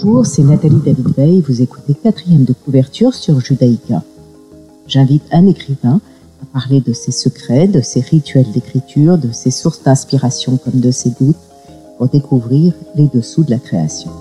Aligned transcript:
Bonjour, 0.00 0.24
c'est 0.26 0.44
Nathalie 0.44 0.80
David 0.84 1.08
Veil. 1.16 1.40
Vous 1.40 1.60
écoutez 1.60 1.92
quatrième 1.92 2.44
de 2.44 2.52
couverture 2.52 3.14
sur 3.14 3.40
Judaïka. 3.40 4.04
J'invite 4.86 5.24
un 5.32 5.46
écrivain 5.48 6.00
à 6.40 6.46
parler 6.52 6.80
de 6.80 6.92
ses 6.92 7.10
secrets, 7.10 7.66
de 7.66 7.80
ses 7.80 8.00
rituels 8.00 8.50
d'écriture, 8.52 9.18
de 9.18 9.32
ses 9.32 9.50
sources 9.50 9.82
d'inspiration 9.82 10.56
comme 10.56 10.78
de 10.78 10.92
ses 10.92 11.10
doutes 11.10 11.36
pour 11.96 12.06
découvrir 12.06 12.74
les 12.94 13.08
dessous 13.12 13.42
de 13.42 13.50
la 13.50 13.58
création. 13.58 14.12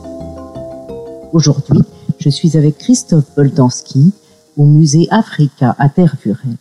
Aujourd'hui, 1.31 1.83
je 2.17 2.29
suis 2.29 2.57
avec 2.57 2.79
Christophe 2.79 3.35
Boldanski 3.35 4.13
au 4.57 4.65
musée 4.65 5.07
Africa 5.11 5.75
à 5.77 5.89
Tervuren. 5.89 6.57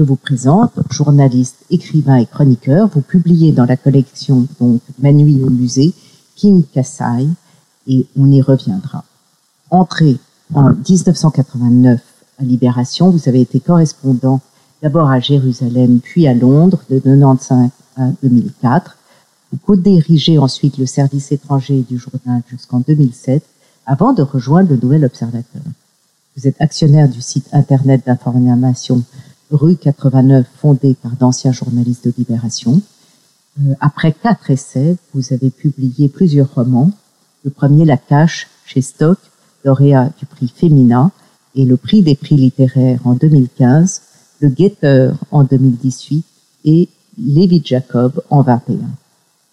Je 0.00 0.04
vous 0.06 0.16
présente, 0.16 0.72
journaliste, 0.90 1.56
écrivain 1.68 2.16
et 2.16 2.24
chroniqueur. 2.24 2.88
Vous 2.88 3.02
publiez 3.02 3.52
dans 3.52 3.66
la 3.66 3.76
collection 3.76 4.46
donc 4.58 4.80
Manuel 4.98 5.44
au 5.44 5.50
musée 5.50 5.92
King 6.36 6.64
Kassai 6.72 7.28
et 7.86 8.06
on 8.18 8.30
y 8.30 8.40
reviendra. 8.40 9.04
Entré 9.68 10.16
en 10.54 10.70
1989 10.70 12.00
à 12.38 12.42
Libération, 12.44 13.10
vous 13.10 13.28
avez 13.28 13.42
été 13.42 13.60
correspondant 13.60 14.40
d'abord 14.82 15.10
à 15.10 15.20
Jérusalem 15.20 16.00
puis 16.02 16.26
à 16.26 16.32
Londres 16.32 16.80
de 16.88 16.94
1995 16.94 17.70
à 17.98 18.08
2004. 18.22 18.96
Vous 19.52 19.58
co-dirigez 19.58 20.38
ensuite 20.38 20.78
le 20.78 20.86
service 20.86 21.30
étranger 21.30 21.84
du 21.86 21.98
journal 21.98 22.40
jusqu'en 22.48 22.80
2007 22.80 23.44
avant 23.84 24.14
de 24.14 24.22
rejoindre 24.22 24.70
le 24.70 24.78
Nouvel 24.78 25.04
Observateur. 25.04 25.60
Vous 26.38 26.48
êtes 26.48 26.58
actionnaire 26.58 27.06
du 27.10 27.20
site 27.20 27.48
internet 27.52 28.06
d'information 28.06 29.02
Rue 29.50 29.76
89 29.76 30.46
fondé 30.60 30.94
par 30.94 31.12
d'anciens 31.12 31.52
journalistes 31.52 32.06
de 32.06 32.14
Libération. 32.16 32.80
Euh, 33.60 33.74
après 33.80 34.12
quatre 34.12 34.50
essais, 34.50 34.96
vous 35.14 35.32
avez 35.32 35.50
publié 35.50 36.08
plusieurs 36.08 36.54
romans, 36.54 36.92
le 37.44 37.50
premier, 37.50 37.84
La 37.84 37.96
Cache, 37.96 38.48
chez 38.64 38.80
Stock, 38.80 39.18
lauréat 39.64 40.10
du 40.18 40.26
prix 40.26 40.52
Femina, 40.54 41.10
et 41.54 41.64
le 41.64 41.76
prix 41.76 42.02
des 42.02 42.14
prix 42.14 42.36
littéraires 42.36 43.00
en 43.04 43.14
2015, 43.14 44.02
Le 44.40 44.48
Guetteur 44.48 45.16
en 45.30 45.44
2018 45.44 46.24
et 46.64 46.88
Lévi 47.18 47.60
Jacob 47.64 48.22
en 48.30 48.42
21. 48.42 48.78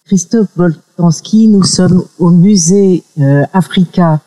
Christophe 0.04 0.48
Boltanski, 0.56 1.48
nous 1.48 1.64
sommes 1.64 2.04
au 2.18 2.30
musée 2.30 3.02
euh, 3.18 3.44
Africa 3.52 4.20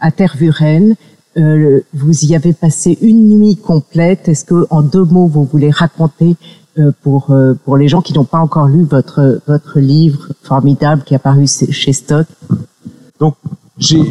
à 0.00 0.10
Tervuren. 0.10 0.96
Euh, 1.36 1.80
vous 1.94 2.24
y 2.24 2.34
avez 2.34 2.52
passé 2.52 2.98
une 3.00 3.28
nuit 3.28 3.56
complète. 3.56 4.28
Est-ce 4.28 4.44
que, 4.44 4.66
en 4.70 4.82
deux 4.82 5.04
mots, 5.04 5.26
vous 5.26 5.44
voulez 5.44 5.70
raconter 5.70 6.36
euh, 6.78 6.90
pour 7.02 7.30
euh, 7.30 7.54
pour 7.64 7.76
les 7.76 7.88
gens 7.88 8.00
qui 8.00 8.12
n'ont 8.14 8.24
pas 8.24 8.38
encore 8.38 8.66
lu 8.66 8.84
votre 8.84 9.40
votre 9.46 9.78
livre 9.78 10.28
formidable 10.42 11.02
qui 11.04 11.14
est 11.14 11.16
apparu 11.16 11.46
chez 11.46 11.92
Stock? 11.92 12.26
Donc, 13.20 13.34
j'ai 13.78 14.02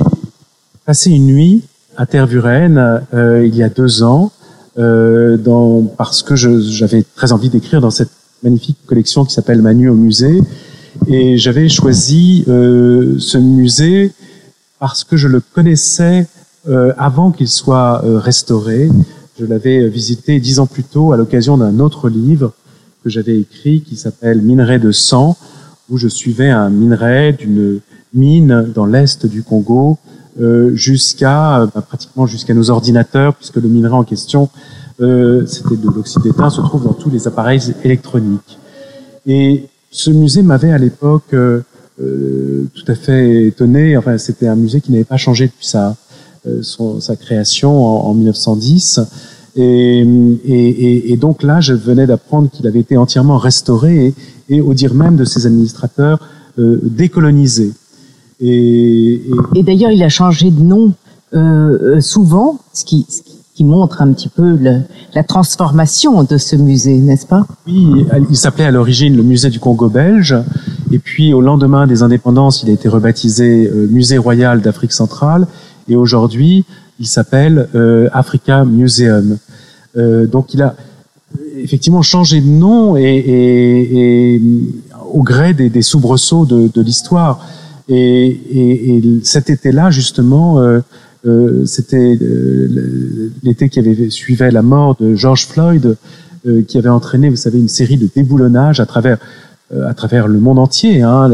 passé 0.86 1.12
une 1.12 1.26
nuit 1.26 1.64
à 1.98 2.06
Tervuren 2.06 3.02
euh, 3.14 3.46
il 3.46 3.56
y 3.56 3.64
a 3.64 3.70
deux 3.70 4.04
ans, 4.04 4.32
euh, 4.78 5.36
dans, 5.38 5.82
parce 5.98 6.22
que 6.22 6.36
j'avais 6.36 7.04
très 7.16 7.32
envie 7.32 7.50
d'écrire 7.50 7.82
dans 7.82 7.90
cette 7.90 8.12
magnifique 8.44 8.78
collection 8.86 9.26
qui 9.26 9.34
s'appelle 9.34 9.62
Manu 9.62 9.90
au 9.90 9.96
musée. 9.96 10.40
Et 11.08 11.38
j'avais 11.38 11.68
choisi 11.70 12.44
euh, 12.48 13.16
ce 13.20 13.38
musée 13.38 14.12
parce 14.80 15.04
que 15.04 15.18
je 15.18 15.28
le 15.28 15.42
connaissais 15.42 16.28
euh, 16.68 16.94
avant 16.98 17.32
qu'il 17.32 17.48
soit 17.48 18.04
euh, 18.04 18.20
restauré. 18.20 18.90
Je 19.40 19.46
l'avais 19.46 19.88
visité 19.88 20.40
dix 20.40 20.60
ans 20.60 20.66
plus 20.66 20.84
tôt 20.84 21.14
à 21.14 21.18
l'occasion 21.18 21.58
d'un 21.58 21.80
autre 21.80 22.10
livre 22.10 22.54
que 23.04 23.10
j'avais 23.10 23.40
écrit 23.40 23.82
qui 23.82 23.96
s'appelle 23.96 24.42
Minerai 24.42 24.80
de 24.80 24.92
sang, 24.92 25.38
où 25.90 25.98
je 25.98 26.08
suivais 26.08 26.50
un 26.50 26.70
minerai 26.70 27.34
d'une 27.34 27.80
mine 28.14 28.72
dans 28.74 28.86
l'est 28.86 29.26
du 29.26 29.44
Congo 29.44 29.98
euh, 30.40 30.76
jusqu'à 30.76 31.68
bah, 31.74 31.82
pratiquement 31.82 32.26
jusqu'à 32.26 32.54
nos 32.54 32.70
ordinateurs, 32.70 33.36
puisque 33.36 33.58
le 33.58 33.70
minerai 33.70 33.94
en 33.94 34.04
question, 34.04 34.50
euh, 35.00 35.46
c'était 35.46 35.76
de 35.76 35.88
l'oxyde 35.88 36.24
d'étain, 36.24 36.50
se 36.50 36.62
trouve 36.62 36.84
dans 36.84 36.94
tous 36.94 37.10
les 37.10 37.28
appareils 37.28 37.62
électroniques. 37.84 38.58
Et 39.28 39.66
ce 39.92 40.10
musée 40.10 40.42
m'avait 40.42 40.72
à 40.72 40.78
l'époque 40.78 41.34
euh, 41.34 41.62
euh 42.02 42.66
tout 42.74 42.92
à 42.92 42.96
fait 42.96 43.46
étonné. 43.46 43.96
Enfin, 43.98 44.18
c'était 44.18 44.48
un 44.48 44.56
musée 44.56 44.82
qui 44.82 44.92
n'avait 44.92 45.04
pas 45.04 45.18
changé 45.18 45.48
depuis 45.48 45.68
sa, 45.68 45.90
euh, 45.90 45.94
son, 46.62 47.00
sa 47.00 47.16
création 47.16 47.86
en, 47.86 48.10
en 48.10 48.14
1910. 48.14 49.02
Et, 49.56 50.00
et, 50.46 51.12
et, 51.12 51.18
donc 51.18 51.42
là, 51.42 51.60
je 51.62 51.74
venais 51.74 52.06
d'apprendre 52.06 52.50
qu'il 52.52 52.68
avait 52.68 52.80
été 52.80 52.96
entièrement 52.96 53.38
restauré 53.38 54.14
et, 54.50 54.58
et, 54.58 54.62
au 54.62 54.76
dire 54.76 54.94
même 54.94 55.16
de 55.16 55.26
ses 55.26 55.48
administrateurs, 55.48 56.20
euh, 56.60 56.80
décolonisé. 56.84 57.72
Et, 58.40 59.22
d'ailleurs, 59.56 59.92
il 59.92 60.04
a 60.04 60.10
changé 60.10 60.52
de 60.52 60.62
nom 60.62 60.94
euh, 61.34 62.00
souvent, 62.02 62.60
ce 62.72 62.86
qui, 62.86 63.06
ce 63.10 63.22
qui 63.56 63.64
montre 63.64 64.04
un 64.04 64.14
petit 64.14 64.30
peu 64.30 64.56
le, 64.56 64.82
la 65.16 65.24
transformation 65.24 66.24
de 66.24 66.38
ce 66.38 66.56
musée, 66.56 67.00
n'est-ce 67.00 67.26
pas? 67.26 67.48
Oui, 67.66 68.06
il 68.30 68.38
s'appelait 68.38 68.66
à 68.66 68.72
l'origine 68.72 69.18
le 69.18 69.24
musée 69.24 69.50
du 69.50 69.60
Congo 69.60 69.90
belge, 69.90 70.36
et 70.92 71.00
puis 71.00 71.34
au 71.34 71.42
lendemain 71.42 71.88
des 71.88 72.04
indépendances, 72.04 72.62
il 72.62 72.70
a 72.70 72.74
été 72.74 72.88
rebaptisé 72.88 73.68
euh, 73.68 73.88
Musée 73.90 74.20
royal 74.20 74.62
d'Afrique 74.62 74.94
centrale, 74.94 75.48
et 75.88 75.96
aujourd'hui, 75.96 76.66
il 77.00 77.08
s'appelle 77.08 77.68
euh, 77.76 78.10
Africa 78.14 78.66
Museum. 78.66 79.38
Euh, 79.98 80.26
donc 80.28 80.54
il 80.54 80.62
a 80.62 80.76
effectivement 81.58 82.02
changé 82.02 82.42
de 82.42 82.48
nom 82.48 82.98
et, 82.98 83.02
et, 83.02 84.36
et 84.36 84.42
au 85.14 85.24
gré 85.24 85.54
des, 85.54 85.70
des 85.70 85.82
soubresauts 85.82 86.46
de, 86.46 86.70
de 86.74 86.82
l'histoire. 86.82 87.46
Et, 87.90 88.28
et, 88.28 88.98
et 88.98 89.04
cet 89.24 89.50
été-là, 89.50 89.92
justement, 89.92 90.60
euh, 90.60 90.80
euh, 91.26 91.66
c'était 91.66 92.18
euh, 92.22 93.32
l'été 93.44 93.70
qui 93.70 93.80
avait 93.80 94.10
suivi 94.10 94.44
la 94.52 94.62
mort 94.62 94.96
de 95.00 95.16
George 95.16 95.48
Floyd, 95.48 95.96
euh, 96.48 96.62
qui 96.64 96.78
avait 96.78 96.90
entraîné, 96.90 97.30
vous 97.30 97.36
savez, 97.36 97.60
une 97.60 97.70
série 97.70 97.98
de 97.98 98.10
déboulonnages 98.14 98.80
à 98.80 98.86
travers 98.86 99.18
euh, 99.74 99.88
à 99.90 99.94
travers 99.94 100.28
le 100.28 100.40
monde 100.40 100.60
entier, 100.60 101.02
hein, 101.02 101.30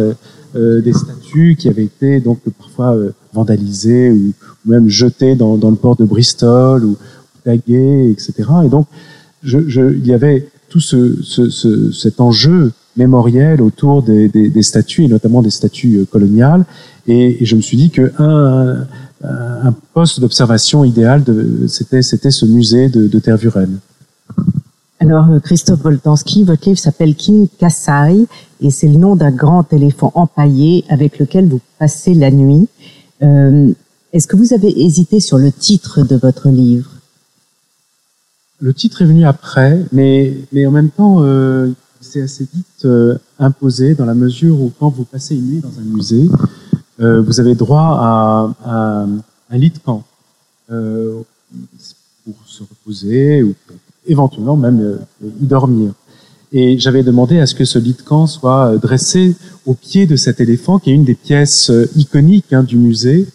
des 0.56 0.94
statues 0.94 1.56
qui 1.58 1.68
avaient 1.68 1.86
été 1.86 2.20
donc 2.20 2.40
parfois 2.60 2.96
vandalisées 3.34 4.12
ou, 4.12 4.34
même 4.66 4.88
jetées 4.88 5.36
dans, 5.36 5.58
dans, 5.58 5.70
le 5.70 5.76
port 5.76 5.96
de 5.96 6.06
Bristol 6.06 6.86
ou 6.86 6.98
taguées, 7.44 8.10
etc. 8.12 8.50
Et 8.66 8.70
donc, 8.70 8.88
je, 9.44 9.68
je, 9.68 9.94
il 9.94 10.06
y 10.06 10.14
avait 10.14 10.48
tout 10.70 10.80
ce, 10.80 11.22
ce, 11.22 11.50
ce, 11.50 11.92
cet 11.92 12.22
enjeu 12.22 12.72
mémoriel 12.96 13.62
autour 13.62 14.04
des, 14.04 14.28
des, 14.30 14.50
des, 14.50 14.64
statues, 14.64 15.04
et 15.04 15.08
notamment 15.08 15.42
des 15.42 15.50
statues 15.50 15.98
euh, 15.98 16.06
coloniales. 16.06 16.66
Et, 17.08 17.44
et 17.44 17.46
je 17.46 17.56
me 17.56 17.62
suis 17.62 17.78
dit 17.78 17.90
qu'un 17.90 18.12
un, 18.20 18.88
un 19.24 19.76
poste 19.94 20.20
d'observation 20.20 20.84
idéal, 20.84 21.24
c'était 21.68 22.02
ce 22.02 22.46
musée 22.46 22.90
de, 22.90 23.08
de 23.08 23.20
Tervuren. 23.20 23.80
Alors, 25.00 25.30
euh, 25.32 25.40
Christophe 25.40 25.82
Boltanski, 25.82 26.44
votre 26.44 26.68
livre 26.68 26.80
s'appelle 26.80 27.16
King 27.16 27.48
Kassai, 27.60 28.26
et 28.64 28.72
c'est 28.72 28.88
le 28.88 28.96
nom 28.96 29.16
d'un 29.16 29.32
grand 29.32 29.72
éléphant 29.74 30.12
empaillé 30.16 30.86
avec 30.88 31.20
lequel 31.20 31.48
vous 31.48 31.60
passez 31.78 32.14
la 32.14 32.32
nuit. 32.32 32.70
Euh, 33.22 33.72
Est-ce 34.14 34.26
que 34.26 34.38
vous 34.38 34.54
avez 34.54 34.82
hésité 34.84 35.20
sur 35.20 35.38
le 35.38 35.52
titre 35.52 36.04
de 36.04 36.16
votre 36.16 36.48
livre? 36.50 36.90
Le 38.62 38.74
titre 38.74 39.02
est 39.02 39.06
venu 39.06 39.26
après, 39.26 39.84
mais, 39.92 40.38
mais 40.54 40.66
en 40.66 40.72
même 40.72 40.90
temps, 40.90 41.18
euh, 41.20 41.72
c'est 42.00 42.22
assez 42.22 42.48
vite 42.54 42.86
euh, 42.86 43.18
imposé 43.38 43.96
dans 43.96 44.06
la 44.06 44.14
mesure 44.14 44.62
où 44.62 44.72
quand 44.80 44.90
vous 44.90 45.04
passez 45.04 45.36
une 45.36 45.48
nuit 45.50 45.60
dans 45.60 45.78
un 45.80 45.84
musée, 45.84 46.30
euh, 47.02 47.22
vous 47.22 47.42
avez 47.42 47.56
droit 47.56 47.98
à, 48.64 49.06
un 49.50 49.58
lit 49.58 49.72
de 49.72 49.80
camp 49.80 50.06
pour 50.70 52.38
se 52.46 52.64
reposer 52.64 53.44
ou 53.44 53.54
éventuellement 54.08 54.56
même 54.56 55.00
y 55.22 55.46
dormir. 55.46 55.92
Et 56.54 56.78
j'avais 56.78 57.04
demandé 57.04 57.40
à 57.40 57.46
ce 57.46 57.56
que 57.56 57.66
ce 57.66 57.80
lit 57.80 57.94
de 57.94 58.02
camp 58.02 58.28
soit 58.28 58.78
dressé 58.78 59.36
au 59.66 59.74
pied 59.74 60.06
de 60.06 60.16
cet 60.16 60.40
éléphant, 60.40 60.80
qui 60.80 60.92
est 60.92 60.94
une 60.94 61.04
des 61.04 61.16
pièces 61.16 61.72
iconiques 61.96 62.54
hein, 62.54 62.64
du 62.64 62.78
musée, 62.78 63.28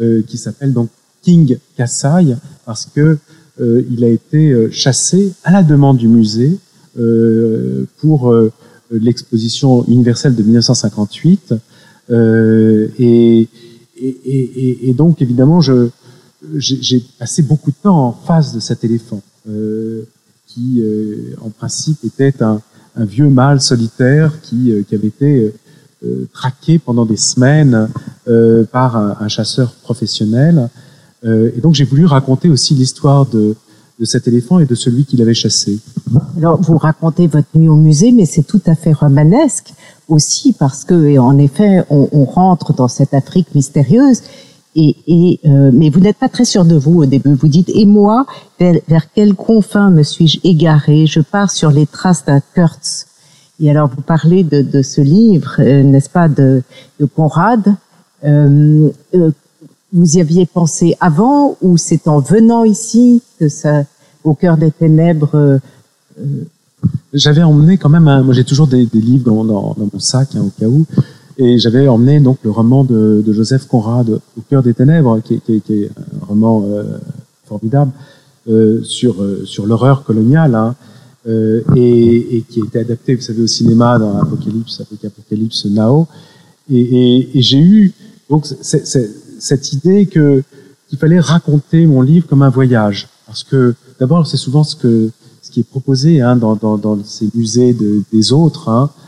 euh, 0.00 0.22
qui 0.26 0.38
s'appelle 0.38 0.72
donc 0.72 0.88
King 1.20 1.58
Kassai, 1.76 2.34
parce 2.64 2.86
que 2.86 3.18
euh, 3.60 3.82
il 3.90 4.02
a 4.02 4.08
été 4.08 4.68
chassé 4.72 5.32
à 5.44 5.52
la 5.52 5.62
demande 5.62 5.98
du 5.98 6.08
musée 6.08 6.58
euh, 6.98 7.86
pour 8.00 8.30
euh, 8.30 8.52
l'exposition 8.90 9.82
universelle 9.88 10.34
de 10.34 10.42
1958. 10.42 11.54
Euh, 12.10 12.88
et, 12.98 13.48
et, 13.96 14.08
et, 14.26 14.90
et, 14.90 14.92
donc, 14.92 15.22
évidemment, 15.22 15.60
j'ai 15.62 17.02
passé 17.18 17.42
beaucoup 17.42 17.70
de 17.70 17.76
temps 17.82 18.08
en 18.08 18.12
face 18.12 18.54
de 18.54 18.60
cet 18.60 18.84
éléphant, 18.84 19.22
qui, 20.52 20.82
en 21.40 21.50
principe, 21.50 22.04
était 22.04 22.42
un, 22.42 22.60
vieux 22.96 23.28
mâle 23.28 23.60
solitaire 23.60 24.40
qui, 24.42 24.72
qui 24.86 24.94
avait 24.94 25.08
été 25.08 25.52
traqué 26.32 26.78
pendant 26.78 27.06
des 27.06 27.16
semaines 27.16 27.88
par 28.70 28.96
un, 28.96 29.28
chasseur 29.28 29.72
professionnel. 29.72 30.68
et 31.24 31.60
donc, 31.62 31.74
j'ai 31.74 31.84
voulu 31.84 32.04
raconter 32.04 32.48
aussi 32.48 32.74
l'histoire 32.74 33.26
de 33.26 33.56
cet 34.04 34.28
éléphant 34.28 34.58
et 34.58 34.66
de 34.66 34.74
celui 34.74 35.04
qui 35.04 35.16
l'avait 35.16 35.32
chassé. 35.32 35.78
Alors, 36.36 36.60
vous 36.60 36.76
racontez 36.76 37.28
votre 37.28 37.48
nuit 37.54 37.68
au 37.68 37.76
musée, 37.76 38.12
mais 38.12 38.26
c'est 38.26 38.42
tout 38.42 38.62
à 38.66 38.74
fait 38.74 38.92
romanesque 38.92 39.72
aussi 40.08 40.52
parce 40.52 40.84
que, 40.84 41.06
et 41.06 41.18
en 41.18 41.38
effet, 41.38 41.84
on 41.88 42.24
rentre 42.24 42.74
dans 42.74 42.88
cette 42.88 43.14
Afrique 43.14 43.54
mystérieuse. 43.54 44.22
Et, 44.74 44.96
et 45.06 45.40
euh, 45.44 45.70
mais 45.72 45.90
vous 45.90 46.00
n'êtes 46.00 46.16
pas 46.16 46.28
très 46.28 46.44
sûr 46.46 46.64
de 46.64 46.76
vous 46.76 47.02
au 47.02 47.06
début. 47.06 47.34
Vous 47.34 47.48
dites 47.48 47.70
et 47.74 47.84
moi, 47.84 48.26
vers, 48.58 48.80
vers 48.88 49.12
quel 49.14 49.34
confin 49.34 49.90
me 49.90 50.02
suis-je 50.02 50.38
égaré? 50.44 51.06
Je 51.06 51.20
pars 51.20 51.50
sur 51.50 51.70
les 51.70 51.86
traces 51.86 52.24
d'un 52.24 52.40
Kurtz. 52.54 53.06
Et 53.60 53.70
alors, 53.70 53.88
vous 53.94 54.02
parlez 54.02 54.42
de, 54.42 54.62
de 54.62 54.82
ce 54.82 55.00
livre, 55.00 55.56
euh, 55.58 55.82
n'est-ce 55.82 56.10
pas, 56.10 56.28
de, 56.28 56.62
de 56.98 57.04
Conrad. 57.04 57.76
Euh, 58.24 58.88
euh, 59.14 59.30
vous 59.92 60.16
y 60.16 60.20
aviez 60.20 60.46
pensé 60.46 60.96
avant 61.00 61.56
ou 61.60 61.76
c'est 61.76 62.08
en 62.08 62.20
venant 62.20 62.64
ici 62.64 63.20
que 63.38 63.48
ça, 63.48 63.84
au 64.24 64.34
cœur 64.34 64.56
des 64.56 64.70
ténèbres 64.70 65.34
euh, 65.34 65.58
J'avais 67.12 67.42
emmené 67.42 67.76
quand 67.76 67.90
même, 67.90 68.08
un, 68.08 68.22
moi 68.22 68.32
j'ai 68.32 68.44
toujours 68.44 68.66
des, 68.66 68.86
des 68.86 69.00
livres 69.00 69.24
dans, 69.24 69.44
dans, 69.44 69.74
dans, 69.76 69.88
mon 69.92 70.00
sac 70.00 70.30
hein, 70.34 70.44
au 70.46 70.50
cas 70.58 70.66
où, 70.66 70.86
et 71.42 71.58
j'avais 71.58 71.88
emmené 71.88 72.20
donc 72.20 72.38
le 72.42 72.50
roman 72.50 72.84
de, 72.84 73.22
de, 73.26 73.32
Joseph 73.32 73.66
Conrad, 73.66 74.08
Au 74.10 74.40
cœur 74.48 74.62
des 74.62 74.74
ténèbres, 74.74 75.20
qui, 75.20 75.40
qui, 75.40 75.60
qui 75.60 75.84
est 75.84 75.90
un 76.22 76.26
roman 76.26 76.64
euh, 76.66 76.84
formidable 77.46 77.92
euh, 78.48 78.82
sur 78.82 79.16
sur 79.44 79.66
l'horreur 79.66 80.04
coloniale. 80.04 80.54
Hein, 80.54 80.74
euh, 81.28 81.62
et, 81.76 82.36
et, 82.36 82.42
qui 82.42 82.60
a 82.60 82.64
été 82.64 82.80
adapté, 82.80 83.14
vous 83.14 83.22
savez, 83.22 83.42
au 83.42 83.46
cinéma 83.46 83.96
dans 83.96 84.18
Apocalypse, 84.20 84.80
avec 84.80 85.04
Apocalypse 85.04 85.66
Now. 85.66 86.08
Et, 86.68 86.80
et, 86.80 87.38
et 87.38 87.42
j'ai 87.42 87.60
eu 87.60 87.92
donc 88.28 88.46
c'est, 88.60 88.84
c'est, 88.86 89.08
cette 89.38 89.72
idée 89.72 90.06
que 90.06 90.42
qu'il 90.88 90.98
fallait 90.98 91.20
raconter 91.20 91.86
mon 91.86 92.02
livre 92.02 92.26
comme 92.26 92.42
un 92.42 92.50
voyage, 92.50 93.08
parce 93.26 93.44
que 93.44 93.74
d'abord 94.00 94.26
c'est 94.26 94.36
souvent 94.36 94.64
ce 94.64 94.74
que 94.74 95.10
ce 95.42 95.50
qui 95.50 95.60
est 95.60 95.68
proposé 95.68 96.20
hein, 96.20 96.36
dans, 96.36 96.56
dans, 96.56 96.76
dans, 96.76 96.98
ces 97.04 97.28
musées 97.34 97.72
de, 97.72 98.02
des 98.12 98.32
autres. 98.32 98.68
Hein, 98.68 98.90
euh, 98.90 99.01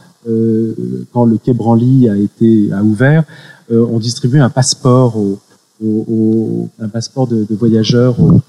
quand 1.13 1.25
le 1.27 1.39
quai 1.39 1.53
Branly 1.53 2.09
a 2.09 2.17
été 2.17 2.73
a 2.73 2.83
ouvert, 2.83 3.25
euh, 3.71 3.87
on 3.91 3.99
distribuait 3.99 4.41
un 4.41 4.51
passeport 4.51 5.17
au, 5.17 5.39
au, 5.83 6.69
un 6.81 6.89
passeport 6.89 7.27
de, 7.27 7.47
de 7.49 7.55
voyageurs 7.55 8.17
aux, 8.21 8.43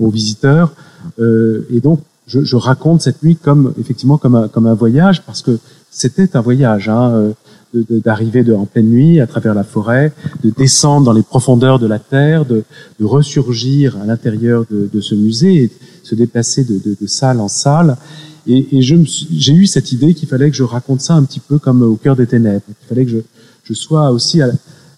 aux, 0.00 0.10
visiteurs. 0.10 0.72
Euh, 1.18 1.66
et 1.70 1.80
donc 1.80 2.00
je, 2.26 2.44
je, 2.44 2.56
raconte 2.56 3.02
cette 3.02 3.22
nuit 3.22 3.36
comme 3.36 3.72
effectivement 3.80 4.18
comme 4.18 4.34
un, 4.34 4.48
comme 4.48 4.66
un 4.66 4.74
voyage 4.74 5.22
parce 5.24 5.42
que 5.42 5.58
c'était 5.90 6.36
un 6.36 6.40
voyage. 6.40 6.88
Hein, 6.88 7.12
euh, 7.12 7.32
d'arriver 7.90 8.44
de, 8.44 8.54
en 8.54 8.64
pleine 8.64 8.88
nuit 8.88 9.20
à 9.20 9.26
travers 9.26 9.52
la 9.52 9.62
forêt, 9.62 10.14
de 10.42 10.48
descendre 10.48 11.04
dans 11.04 11.12
les 11.12 11.22
profondeurs 11.22 11.78
de 11.78 11.86
la 11.86 11.98
terre, 11.98 12.46
de, 12.46 12.64
de 12.98 13.04
ressurgir 13.04 13.98
à 14.02 14.06
l'intérieur 14.06 14.64
de, 14.70 14.88
de, 14.90 15.00
ce 15.02 15.14
musée 15.14 15.64
et 15.64 15.72
se 16.02 16.14
déplacer 16.14 16.64
de, 16.64 16.80
de 16.98 17.06
salle 17.06 17.40
en 17.40 17.48
salle. 17.48 17.98
Et, 18.48 18.76
et 18.76 18.82
j'ai 18.82 19.52
eu 19.52 19.66
cette 19.66 19.92
idée 19.92 20.14
qu'il 20.14 20.26
fallait 20.26 20.50
que 20.50 20.56
je 20.56 20.62
raconte 20.62 21.02
ça 21.02 21.14
un 21.14 21.24
petit 21.24 21.40
peu 21.40 21.58
comme 21.58 21.82
au 21.82 21.96
cœur 21.96 22.16
des 22.16 22.26
ténèbres. 22.26 22.64
Il 22.68 22.88
fallait 22.88 23.04
que 23.04 23.10
je, 23.10 23.18
je 23.64 23.74
sois 23.74 24.10
aussi, 24.10 24.40
à, 24.40 24.50
que 24.50 24.56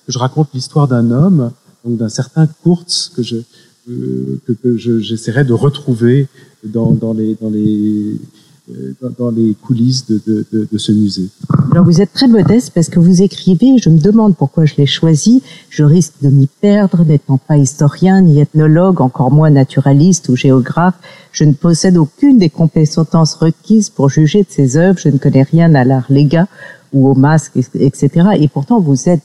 je 0.08 0.18
raconte 0.18 0.48
l'histoire 0.54 0.86
d'un 0.86 1.10
homme, 1.10 1.50
donc 1.84 1.96
d'un 1.98 2.08
certain 2.08 2.46
Kurtz 2.62 3.10
que 3.14 3.22
je 3.22 3.36
euh, 3.88 4.40
que, 4.46 4.52
que 4.52 4.76
j'essaierai 4.76 5.44
de 5.44 5.52
retrouver 5.52 6.28
dans, 6.64 6.92
dans 6.92 7.12
les 7.12 7.34
dans 7.40 7.50
les 7.50 8.12
euh, 8.12 8.18
dans 9.18 9.30
les 9.30 9.54
coulisses 9.54 10.06
de, 10.06 10.20
de, 10.26 10.46
de, 10.52 10.68
de, 10.70 10.78
ce 10.78 10.92
musée. 10.92 11.28
Alors 11.72 11.84
vous 11.84 12.00
êtes 12.00 12.12
très 12.12 12.28
modeste 12.28 12.72
parce 12.74 12.88
que 12.88 12.98
vous 12.98 13.22
écrivez, 13.22 13.78
je 13.78 13.88
me 13.88 13.98
demande 13.98 14.36
pourquoi 14.36 14.64
je 14.64 14.74
l'ai 14.76 14.86
choisi, 14.86 15.42
je 15.68 15.84
risque 15.84 16.14
de 16.22 16.28
m'y 16.28 16.46
perdre 16.46 17.04
n'étant 17.04 17.38
pas 17.38 17.56
historien 17.56 18.20
ni 18.22 18.40
ethnologue, 18.40 19.00
encore 19.00 19.30
moins 19.30 19.50
naturaliste 19.50 20.28
ou 20.28 20.36
géographe, 20.36 20.94
je 21.32 21.44
ne 21.44 21.52
possède 21.52 21.96
aucune 21.96 22.38
des 22.38 22.50
compétences 22.50 23.34
requises 23.34 23.90
pour 23.90 24.08
juger 24.08 24.42
de 24.42 24.48
ces 24.50 24.76
œuvres, 24.76 24.98
je 24.98 25.08
ne 25.08 25.18
connais 25.18 25.42
rien 25.42 25.74
à 25.74 25.84
l'art 25.84 26.06
légat 26.08 26.48
ou 26.92 27.08
au 27.08 27.14
masque, 27.14 27.52
etc. 27.74 28.30
Et 28.38 28.48
pourtant 28.48 28.80
vous 28.80 29.08
êtes 29.08 29.22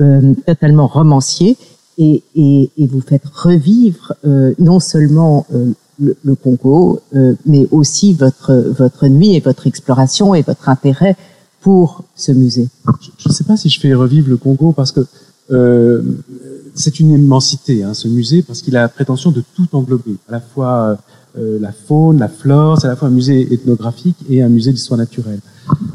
euh, 0.00 0.34
totalement 0.46 0.88
romancier 0.88 1.56
et, 1.98 2.22
et, 2.34 2.70
et, 2.76 2.86
vous 2.86 3.00
faites 3.00 3.26
revivre 3.32 4.14
euh, 4.26 4.52
non 4.58 4.80
seulement 4.80 5.46
euh, 5.54 5.72
le, 6.00 6.16
le, 6.24 6.34
Congo, 6.34 7.00
euh, 7.14 7.34
mais 7.46 7.68
aussi 7.70 8.12
votre, 8.12 8.52
votre 8.76 9.06
nuit 9.06 9.34
et 9.34 9.40
votre 9.40 9.66
exploration 9.66 10.34
et 10.34 10.42
votre 10.42 10.68
intérêt 10.68 11.16
pour 11.60 12.04
ce 12.16 12.32
musée. 12.32 12.68
Je 13.18 13.28
ne 13.28 13.32
sais 13.32 13.44
pas 13.44 13.56
si 13.56 13.68
je 13.68 13.80
fais 13.80 13.94
revivre 13.94 14.28
le 14.28 14.36
Congo 14.36 14.72
parce 14.72 14.92
que 14.92 15.06
euh, 15.50 16.02
c'est 16.74 17.00
une 17.00 17.10
immensité, 17.12 17.82
hein, 17.82 17.94
ce 17.94 18.08
musée, 18.08 18.42
parce 18.42 18.62
qu'il 18.62 18.76
a 18.76 18.82
la 18.82 18.88
prétention 18.88 19.30
de 19.30 19.42
tout 19.54 19.68
englober, 19.72 20.16
à 20.28 20.32
la 20.32 20.40
fois 20.40 20.98
euh, 21.38 21.58
la 21.60 21.72
faune, 21.72 22.18
la 22.18 22.28
flore, 22.28 22.80
c'est 22.80 22.86
à 22.86 22.90
la 22.90 22.96
fois 22.96 23.08
un 23.08 23.12
musée 23.12 23.52
ethnographique 23.52 24.16
et 24.28 24.42
un 24.42 24.48
musée 24.48 24.72
d'histoire 24.72 24.98
naturelle. 24.98 25.40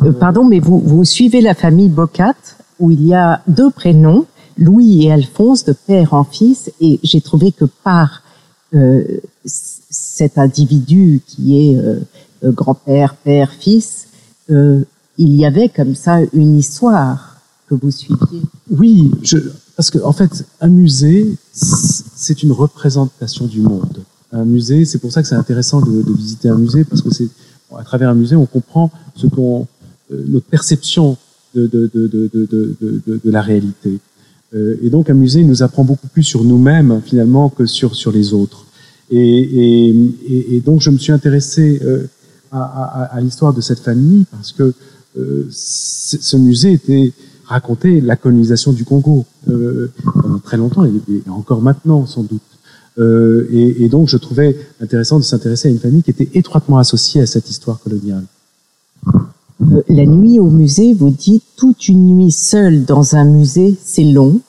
Euh, 0.04 0.12
pardon, 0.12 0.44
mais 0.44 0.60
vous, 0.60 0.80
vous 0.80 1.06
suivez 1.06 1.42
la 1.42 1.54
famille 1.54 1.90
Bocat, 1.90 2.36
où 2.80 2.92
il 2.92 3.06
y 3.06 3.14
a 3.14 3.42
deux 3.48 3.70
prénoms, 3.70 4.26
Louis 4.60 5.06
et 5.06 5.12
Alphonse, 5.12 5.66
de 5.66 5.74
père 5.74 6.14
en 6.14 6.24
fils, 6.24 6.72
et 6.80 7.00
j'ai 7.04 7.22
trouvé 7.22 7.52
que 7.52 7.66
par 7.66 8.24
euh, 8.76 9.04
cet 9.46 10.38
individu 10.38 11.22
qui 11.26 11.72
est 11.72 11.76
euh, 11.78 12.00
euh, 12.44 12.52
grand-père, 12.52 13.16
père, 13.16 13.52
fils, 13.52 14.08
euh, 14.50 14.84
il 15.18 15.36
y 15.36 15.46
avait 15.46 15.70
comme 15.70 15.96
ça 15.96 16.20
une 16.34 16.58
histoire 16.58 17.38
que 17.68 17.76
vous 17.76 17.92
suiviez. 17.92 18.42
Oui, 18.72 19.12
je, 19.22 19.38
parce 19.76 19.92
que 19.92 20.00
en 20.00 20.14
fait, 20.14 20.46
un 20.62 20.70
musée, 20.70 21.36
c'est 21.52 22.44
une 22.44 22.52
représentation 22.52 23.46
du 23.46 23.62
monde. 23.62 24.00
Un 24.32 24.46
musée, 24.46 24.86
c'est 24.86 25.00
pour 25.00 25.12
ça 25.12 25.22
que 25.22 25.28
c'est 25.28 25.36
intéressant 25.36 25.82
de, 25.82 26.02
de, 26.02 26.14
visiter 26.14 26.50
un 26.50 26.58
musée 26.58 26.84
parce 26.84 27.02
que 27.02 27.12
c'est 27.14 27.28
à 27.78 27.84
travers 27.84 28.10
un 28.10 28.14
musée, 28.14 28.36
on 28.36 28.46
comprend 28.46 28.92
ce 29.16 29.28
qu'on, 29.28 29.68
euh, 30.12 30.24
notre 30.28 30.46
perception 30.46 31.18
de, 31.56 31.68
de, 31.68 31.90
de, 31.94 33.32
la 33.32 33.42
réalité. 33.42 34.00
Euh, 34.56 34.78
et 34.82 34.90
donc, 34.90 35.10
un 35.10 35.14
musée 35.14 35.44
nous 35.44 35.64
apprend 35.64 35.84
beaucoup 35.84 36.08
plus 36.08 36.24
sur 36.24 36.44
nous-mêmes 36.44 37.02
finalement 37.06 37.50
que 37.50 37.66
sur 37.66 37.96
sur 37.96 38.12
les 38.12 38.34
autres. 38.34 38.66
Et, 39.12 39.18
et, 39.18 40.56
et, 40.56 40.62
donc 40.62 40.82
je 40.82 40.92
me 40.92 41.00
suis 41.00 41.12
intéressé 41.12 41.82
euh, 41.84 42.08
à, 42.52 42.62
à, 42.62 43.04
à 43.06 43.22
l'histoire 43.22 43.54
de 43.54 43.62
cette 43.62 43.80
famille 43.80 44.26
parce 44.30 44.52
que 44.52 44.74
euh, 45.18 45.48
ce 45.50 46.38
musée 46.38 46.74
était 46.74 47.12
raconté 47.46 48.02
la 48.02 48.16
colonisation 48.16 48.72
du 48.72 48.86
Congo 48.86 49.26
pendant 49.48 50.38
très 50.44 50.58
longtemps 50.58 50.86
et, 50.86 50.92
encore 51.28 51.64
maintenant 51.64 52.06
sans 52.06 52.22
doute. 52.22 52.42
Et, 53.00 53.84
et, 53.84 53.90
donc 53.90 54.10
je 54.10 54.18
trouvais 54.18 54.56
intéressant 54.80 55.18
de 55.18 55.24
s'intéresser 55.24 55.70
à 55.70 55.72
une 55.72 55.80
famille 55.80 56.04
qui 56.04 56.12
était 56.12 56.30
étroitement 56.36 56.78
associée 56.78 57.22
à 57.22 57.26
cette 57.26 57.50
histoire 57.50 57.80
coloniale. 57.80 58.26
Euh, 59.62 59.82
la 59.90 60.06
nuit 60.06 60.40
au 60.40 60.50
musée, 60.50 60.94
vous 60.94 61.10
dites 61.10 61.44
toute 61.58 61.88
une 61.88 62.16
nuit 62.16 62.32
seule 62.32 62.86
dans 62.86 63.16
un 63.16 63.26
musée, 63.26 63.78
c'est 63.84 64.04
long. 64.04 64.40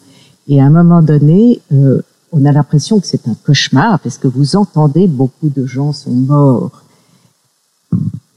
Et 0.49 0.61
à 0.61 0.67
un 0.67 0.71
moment 0.71 1.03
donné, 1.03 1.61
euh, 1.73 2.03
on 2.33 2.45
a 2.45 2.53
l'impression 2.53 3.01
que 3.01 3.07
c'est 3.07 3.29
un 3.29 3.35
cauchemar 3.35 4.01
parce 4.01 4.19
que 4.19 4.29
vous 4.29 4.57
entendez 4.57 5.09
beaucoup 5.09 5.49
de 5.49 5.67
gens 5.67 5.93
sont 5.93 6.13
morts. 6.13 6.83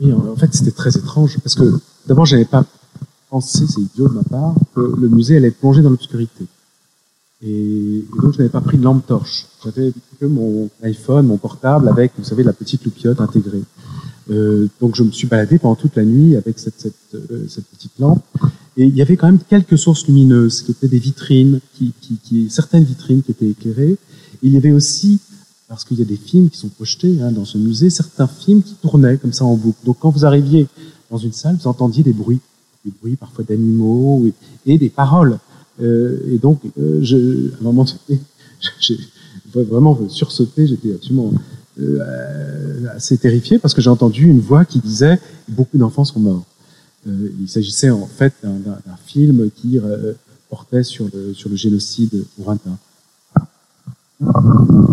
Oui, 0.01 0.11
en 0.11 0.35
fait, 0.35 0.53
c'était 0.53 0.71
très 0.71 0.97
étrange 0.97 1.37
parce 1.39 1.55
que 1.55 1.79
d'abord, 2.07 2.25
j'avais 2.25 2.45
pas 2.45 2.65
pensé, 3.29 3.65
c'est 3.67 3.81
idiot 3.81 4.09
de 4.09 4.13
ma 4.15 4.23
part, 4.23 4.55
que 4.75 4.95
le 4.99 5.07
musée 5.09 5.37
allait 5.37 5.51
plonger 5.51 5.81
dans 5.81 5.89
l'obscurité. 5.89 6.45
Et, 7.45 8.05
donc, 8.21 8.33
je 8.33 8.37
n'avais 8.39 8.49
pas 8.49 8.61
pris 8.61 8.77
de 8.77 8.83
lampe 8.83 9.05
torche. 9.05 9.45
J'avais 9.63 9.93
que 10.19 10.25
mon 10.25 10.69
iPhone, 10.81 11.27
mon 11.27 11.37
portable 11.37 11.89
avec, 11.89 12.13
vous 12.17 12.23
savez, 12.23 12.43
la 12.43 12.53
petite 12.53 12.83
loupiote 12.85 13.19
intégrée. 13.21 13.63
Euh, 14.29 14.67
donc, 14.79 14.95
je 14.95 15.03
me 15.03 15.11
suis 15.11 15.27
baladé 15.27 15.59
pendant 15.59 15.75
toute 15.75 15.95
la 15.95 16.05
nuit 16.05 16.35
avec 16.35 16.59
cette, 16.59 16.79
cette, 16.79 16.93
euh, 17.15 17.45
cette 17.47 17.65
petite 17.65 17.97
lampe. 17.99 18.23
Et 18.75 18.85
il 18.85 18.95
y 18.95 19.01
avait 19.01 19.17
quand 19.17 19.27
même 19.27 19.39
quelques 19.49 19.77
sources 19.77 20.07
lumineuses, 20.07 20.61
qui 20.61 20.71
étaient 20.71 20.87
des 20.87 20.99
vitrines, 20.99 21.59
qui, 21.75 21.93
qui, 22.01 22.17
qui 22.23 22.49
certaines 22.49 22.83
vitrines 22.83 23.21
qui 23.21 23.31
étaient 23.31 23.49
éclairées. 23.49 23.91
Et 23.91 24.47
il 24.47 24.51
y 24.51 24.57
avait 24.57 24.71
aussi, 24.71 25.19
parce 25.67 25.83
qu'il 25.83 25.99
y 25.99 26.01
a 26.01 26.05
des 26.05 26.17
films 26.17 26.49
qui 26.49 26.57
sont 26.57 26.69
projetés 26.69 27.21
hein, 27.21 27.31
dans 27.31 27.45
ce 27.45 27.57
musée, 27.57 27.89
certains 27.89 28.27
films 28.27 28.63
qui 28.63 28.73
tournaient 28.75 29.17
comme 29.17 29.33
ça 29.33 29.45
en 29.45 29.55
boucle. 29.55 29.77
Donc 29.85 29.97
quand 29.99 30.09
vous 30.09 30.25
arriviez 30.25 30.67
dans 31.11 31.17
une 31.17 31.33
salle, 31.33 31.55
vous 31.55 31.67
entendiez 31.67 32.03
des 32.03 32.13
bruits, 32.13 32.39
des 32.83 32.91
bruits 32.99 33.15
parfois 33.15 33.43
d'animaux 33.43 34.25
et, 34.65 34.77
des 34.77 34.89
paroles. 34.89 35.37
Euh, 35.81 36.19
et 36.31 36.37
donc, 36.39 36.61
euh, 36.79 36.99
je, 37.03 37.51
à 37.53 37.59
un 37.61 37.63
moment 37.63 37.85
donné, 38.07 38.19
j'ai 38.79 38.97
vraiment 39.53 39.99
sursauté, 40.09 40.65
j'étais 40.65 40.93
absolument 40.93 41.31
assez 42.95 43.17
terrifié 43.17 43.59
parce 43.59 43.73
que 43.73 43.81
j'ai 43.81 43.89
entendu 43.89 44.27
une 44.27 44.39
voix 44.39 44.65
qui 44.65 44.79
disait 44.79 45.19
beaucoup 45.47 45.77
d'enfants 45.77 46.05
sont 46.05 46.19
morts. 46.19 46.45
Euh, 47.07 47.29
il 47.41 47.49
s'agissait 47.49 47.89
en 47.89 48.05
fait 48.05 48.33
d'un 48.43 48.97
film 49.05 49.49
qui 49.55 49.77
euh, 49.77 50.13
portait 50.49 50.83
sur 50.83 51.09
le, 51.13 51.33
sur 51.33 51.49
le 51.49 51.55
génocide 51.55 52.23
orantin. 52.39 52.77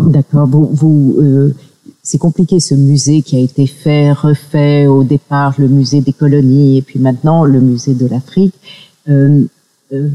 D'accord. 0.07 0.47
Vous, 0.47 0.69
vous 0.73 1.15
euh, 1.19 1.55
c'est 2.03 2.17
compliqué 2.17 2.59
ce 2.59 2.75
musée 2.75 3.21
qui 3.21 3.37
a 3.37 3.39
été 3.39 3.67
fait, 3.67 4.11
refait 4.11 4.87
au 4.87 5.03
départ, 5.03 5.55
le 5.57 5.67
musée 5.67 6.01
des 6.01 6.13
colonies 6.13 6.77
et 6.79 6.81
puis 6.81 6.99
maintenant 6.99 7.45
le 7.45 7.61
musée 7.61 7.93
de 7.93 8.07
l'Afrique. 8.07 8.55
Euh, 9.07 9.43
euh, 9.93 10.09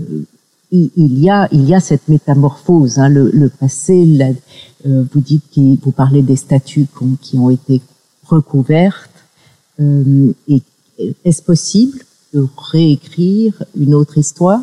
il, 0.73 1.19
y 1.19 1.31
a 1.31 1.49
il 1.53 1.65
y 1.69 1.75
a 1.75 1.81
cette 1.81 2.09
métamorphose. 2.09 2.99
Hein, 2.99 3.09
le, 3.09 3.31
le, 3.33 3.49
passé, 3.49 4.05
la, 4.05 4.31
euh, 4.87 5.05
vous 5.13 5.21
dites 5.21 5.45
que 5.55 5.61
vous 5.83 5.91
parlez 5.91 6.23
des 6.23 6.37
statues 6.37 6.87
qui 7.21 7.39
ont 7.39 7.51
été 7.51 7.81
recouvertes. 8.25 9.11
Euh, 9.81 10.33
est-ce 11.25 11.43
possible 11.43 11.99
de 12.33 12.47
réécrire 12.57 13.63
une 13.79 13.95
autre 13.95 14.19
histoire? 14.19 14.61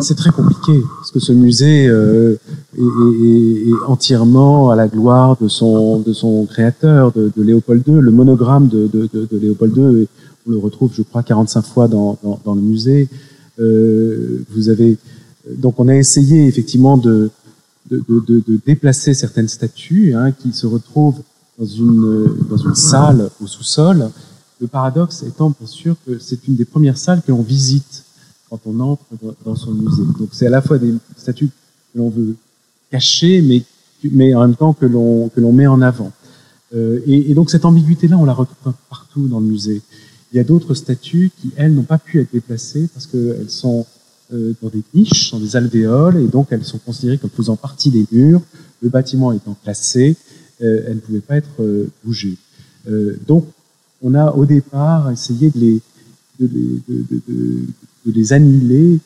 C'est 0.00 0.16
très 0.16 0.30
compliqué 0.30 0.72
parce 0.96 1.12
que 1.12 1.20
ce 1.20 1.32
musée 1.32 1.86
euh, 1.86 2.36
est, 2.76 3.72
entièrement 3.86 4.70
à 4.70 4.76
la 4.76 4.88
gloire 4.88 5.36
de 5.40 5.46
son 5.48 6.46
créateur, 6.50 7.12
de, 7.12 7.30
Léopold 7.36 7.86
II. 7.86 8.00
Le 8.00 8.10
monogramme 8.10 8.66
de, 8.68 8.90
Léopold 9.30 9.76
II, 9.76 10.08
on 10.46 10.50
le 10.50 10.58
retrouve, 10.58 10.90
je 10.92 11.02
crois, 11.02 11.22
45 11.22 11.62
fois 11.62 11.86
dans, 11.86 12.18
dans, 12.44 12.54
le 12.54 12.60
musée. 12.60 13.08
Vous 13.58 14.68
avez 14.70 14.98
donc 15.58 15.78
on 15.78 15.88
a 15.88 15.94
essayé 15.94 16.46
effectivement 16.46 16.96
de 16.96 17.30
de, 17.90 18.02
de, 18.08 18.42
de 18.46 18.60
déplacer 18.64 19.14
certaines 19.14 19.48
statues 19.48 20.14
hein, 20.14 20.32
qui 20.32 20.52
se 20.52 20.66
retrouvent 20.66 21.22
dans 21.58 21.66
une 21.66 22.36
dans 22.48 22.56
une 22.56 22.74
salle 22.74 23.30
au 23.40 23.46
sous-sol. 23.46 24.10
Le 24.60 24.66
paradoxe 24.66 25.22
étant 25.22 25.54
bien 25.58 25.66
sûr 25.66 25.96
que 26.06 26.18
c'est 26.18 26.48
une 26.48 26.56
des 26.56 26.64
premières 26.64 26.98
salles 26.98 27.22
que 27.22 27.30
l'on 27.30 27.42
visite 27.42 28.04
quand 28.48 28.60
on 28.66 28.80
entre 28.80 29.04
dans 29.44 29.56
son 29.56 29.72
musée. 29.72 30.04
Donc 30.18 30.30
c'est 30.32 30.46
à 30.46 30.50
la 30.50 30.62
fois 30.62 30.78
des 30.78 30.94
statues 31.16 31.48
que 31.48 31.98
l'on 31.98 32.08
veut 32.08 32.36
cacher, 32.90 33.42
mais, 33.42 33.62
mais 34.10 34.34
en 34.34 34.40
même 34.40 34.56
temps 34.56 34.72
que 34.72 34.86
l'on 34.86 35.52
met 35.52 35.66
en 35.66 35.82
avant. 35.82 36.12
Euh, 36.74 37.00
et, 37.06 37.30
et, 37.30 37.34
donc 37.34 37.50
cette 37.50 37.64
ambiguïté-là, 37.64 38.16
on 38.18 38.24
la 38.24 38.32
retrouve 38.32 38.72
partout 38.88 39.26
dans 39.28 39.40
le 39.40 39.46
musée. 39.46 39.82
Il 40.32 40.36
y 40.36 40.40
a 40.40 40.44
d'autres 40.44 40.74
statues 40.74 41.30
qui, 41.40 41.52
elles, 41.56 41.74
n'ont 41.74 41.82
pas 41.82 41.98
pu 41.98 42.20
être 42.20 42.32
déplacées 42.32 42.88
parce 42.92 43.06
qu'elles 43.06 43.50
sont 43.50 43.80
euh, 43.80 43.82
dans 44.30 44.68
des 44.68 44.82
niches, 44.94 45.30
dans 45.32 45.38
des 45.38 45.54
alvéoles, 45.54 46.16
et 46.16 46.26
donc 46.26 46.48
elles 46.50 46.64
sont 46.64 46.78
considérées 46.78 47.18
comme 47.18 47.30
faisant 47.30 47.56
partie 47.56 47.90
des 47.90 48.06
murs. 48.10 48.40
Le 48.82 48.88
bâtiment 48.88 49.32
étant 49.32 49.56
classé, 49.62 50.16
euh, 50.62 50.84
elles 50.86 50.96
ne 50.96 51.00
pouvaient 51.00 51.20
pas 51.20 51.36
être 51.36 51.60
euh, 51.60 51.88
bougées. 52.04 52.36
Euh, 52.88 53.16
donc 53.26 53.46
on 54.02 54.14
a 54.14 54.32
au 54.32 54.44
départ 54.44 55.10
essayé 55.10 55.50
de 55.50 55.58
les, 55.58 55.80
de, 56.40 56.46
de, 56.46 56.80
de, 56.88 57.20
de 58.06 58.12
les 58.12 58.32
annihiler 58.32 58.98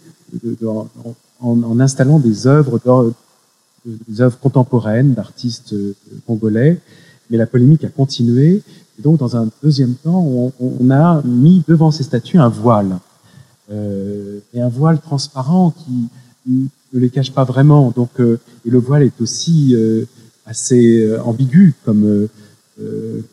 en, 0.64 0.88
en, 1.40 1.80
installant 1.80 2.18
des 2.18 2.46
œuvres, 2.46 3.12
des 3.86 4.20
œuvres 4.20 4.38
contemporaines 4.38 5.14
d'artistes 5.14 5.72
euh, 5.72 5.94
congolais. 6.26 6.80
Mais 7.30 7.36
la 7.36 7.46
polémique 7.46 7.84
a 7.84 7.88
continué. 7.88 8.62
Et 8.98 9.02
donc, 9.02 9.18
dans 9.18 9.36
un 9.36 9.48
deuxième 9.62 9.94
temps, 9.94 10.22
on, 10.24 10.52
on 10.58 10.90
a 10.90 11.22
mis 11.22 11.62
devant 11.68 11.90
ces 11.90 12.02
statues 12.02 12.38
un 12.38 12.48
voile. 12.48 12.98
Euh, 13.70 14.40
et 14.54 14.60
un 14.60 14.68
voile 14.68 14.98
transparent 14.98 15.72
qui 15.72 16.08
ne 16.46 17.00
les 17.00 17.10
cache 17.10 17.32
pas 17.32 17.44
vraiment. 17.44 17.92
Donc, 17.94 18.10
euh, 18.20 18.38
et 18.64 18.70
le 18.70 18.78
voile 18.78 19.02
est 19.02 19.20
aussi 19.20 19.74
euh, 19.74 20.04
assez 20.46 21.06
ambigu 21.24 21.74
comme, 21.84 22.28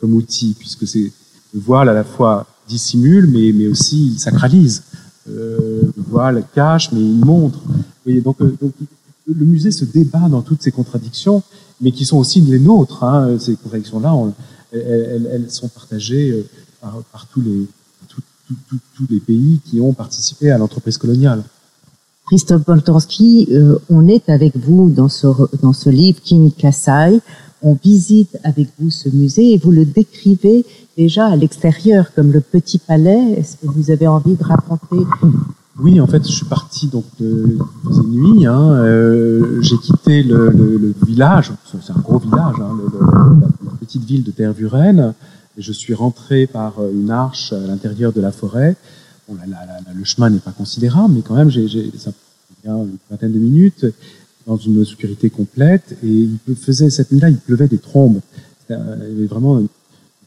comme 0.00 0.14
outil, 0.14 0.54
puisque 0.58 0.86
c'est 0.86 1.12
le 1.54 1.60
voile 1.60 1.88
à 1.88 1.94
la 1.94 2.04
fois 2.04 2.46
dissimule, 2.68 3.28
mais, 3.28 3.52
mais 3.52 3.68
aussi 3.68 4.08
il 4.08 4.18
sacralise 4.18 4.82
euh, 5.28 5.82
voile 5.96 6.44
cache, 6.54 6.92
mais 6.92 7.00
il 7.00 7.24
montre. 7.24 7.60
Vous 7.66 7.74
voyez, 8.04 8.20
donc, 8.20 8.36
le 8.40 9.44
musée 9.44 9.70
se 9.70 9.84
débat 9.84 10.28
dans 10.28 10.42
toutes 10.42 10.62
ces 10.62 10.70
contradictions, 10.70 11.42
mais 11.80 11.90
qui 11.90 12.04
sont 12.04 12.18
aussi 12.18 12.40
les 12.42 12.58
nôtres. 12.58 13.02
Hein. 13.02 13.38
Ces 13.38 13.56
contradictions-là, 13.56 14.14
elles, 14.72 15.46
sont 15.48 15.68
partagées 15.68 16.44
par, 16.80 17.02
par 17.12 17.26
tous, 17.26 17.40
les, 17.40 17.66
tous, 18.68 19.06
les 19.10 19.20
pays 19.20 19.60
qui 19.64 19.80
ont 19.80 19.92
participé 19.92 20.50
à 20.50 20.58
l'entreprise 20.58 20.98
coloniale. 20.98 21.42
Christophe 22.26 22.64
Boltanski, 22.64 23.48
euh, 23.52 23.78
on 23.88 24.08
est 24.08 24.28
avec 24.28 24.56
vous 24.56 24.90
dans 24.90 25.08
ce, 25.08 25.28
dans 25.62 25.72
ce 25.72 25.90
livre 25.90 26.20
King 26.22 26.50
Kasai. 26.50 27.20
On 27.62 27.74
visite 27.82 28.36
avec 28.44 28.68
vous 28.78 28.90
ce 28.90 29.08
musée 29.08 29.52
et 29.52 29.58
vous 29.58 29.70
le 29.70 29.84
décrivez 29.84 30.64
déjà 30.96 31.26
à 31.26 31.36
l'extérieur, 31.36 32.12
comme 32.14 32.32
le 32.32 32.40
petit 32.40 32.78
palais. 32.78 33.32
Est-ce 33.38 33.56
que 33.56 33.66
vous 33.66 33.90
avez 33.90 34.06
envie 34.06 34.34
de 34.34 34.44
raconter? 34.44 35.04
Oui, 35.78 36.00
en 36.00 36.06
fait, 36.06 36.26
je 36.26 36.32
suis 36.32 36.46
parti 36.46 36.86
donc 36.86 37.04
de, 37.20 37.58
faisait 37.86 38.08
nuit. 38.08 38.46
Hein, 38.46 38.72
euh, 38.72 39.60
J'ai 39.60 39.76
quitté 39.76 40.22
le, 40.22 40.50
le, 40.50 40.78
le 40.78 40.94
village, 41.06 41.52
c'est 41.70 41.92
un 41.92 42.00
gros 42.00 42.18
village, 42.18 42.54
hein, 42.60 42.76
le, 42.78 42.98
la, 42.98 43.36
la, 43.64 43.76
petite 43.78 44.04
ville 44.04 44.22
de 44.22 44.30
Tervuren. 44.30 45.14
Et 45.58 45.62
je 45.62 45.72
suis 45.72 45.94
rentré 45.94 46.46
par 46.46 46.74
une 46.92 47.10
arche 47.10 47.52
à 47.52 47.60
l'intérieur 47.60 48.12
de 48.12 48.20
la 48.20 48.32
forêt. 48.32 48.76
Bon, 49.28 49.34
la, 49.34 49.46
la, 49.46 49.92
le 49.94 50.04
chemin 50.04 50.30
n'est 50.30 50.38
pas 50.38 50.52
considérable, 50.52 51.14
mais 51.14 51.22
quand 51.22 51.34
même, 51.34 51.50
j'ai 51.50 51.90
ça 51.98 52.12
prend 52.62 52.84
une 52.84 52.98
vingtaine 53.10 53.32
de 53.32 53.38
minutes 53.38 53.86
dans 54.46 54.56
une 54.56 54.80
obscurité 54.80 55.30
complète. 55.30 55.96
Et 56.04 56.28
il 56.48 56.56
faisait 56.56 56.90
cette 56.90 57.10
nuit-là, 57.12 57.30
il 57.30 57.38
pleuvait 57.38 57.68
des 57.68 57.78
trombes. 57.78 58.20
Il 58.68 58.72
y 58.72 58.76
avait 58.76 59.26
vraiment 59.26 59.58
une 59.58 59.68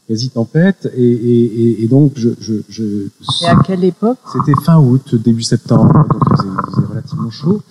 quasi-tempête. 0.08 0.90
Et, 0.96 1.02
et, 1.04 1.84
et, 1.84 1.86
donc, 1.86 2.12
je... 2.16 2.30
je, 2.40 2.54
je 2.68 3.06
et 3.42 3.46
à 3.46 3.56
quelle 3.64 3.84
époque? 3.84 4.18
C'était 4.32 4.60
fin 4.62 4.78
août, 4.78 5.14
début 5.14 5.42
septembre, 5.42 5.92
donc 5.92 6.22
il 6.30 6.36
faisait, 6.36 6.48
il 6.48 6.74
faisait 6.74 6.86
relativement 6.86 7.30
chaud. 7.30 7.62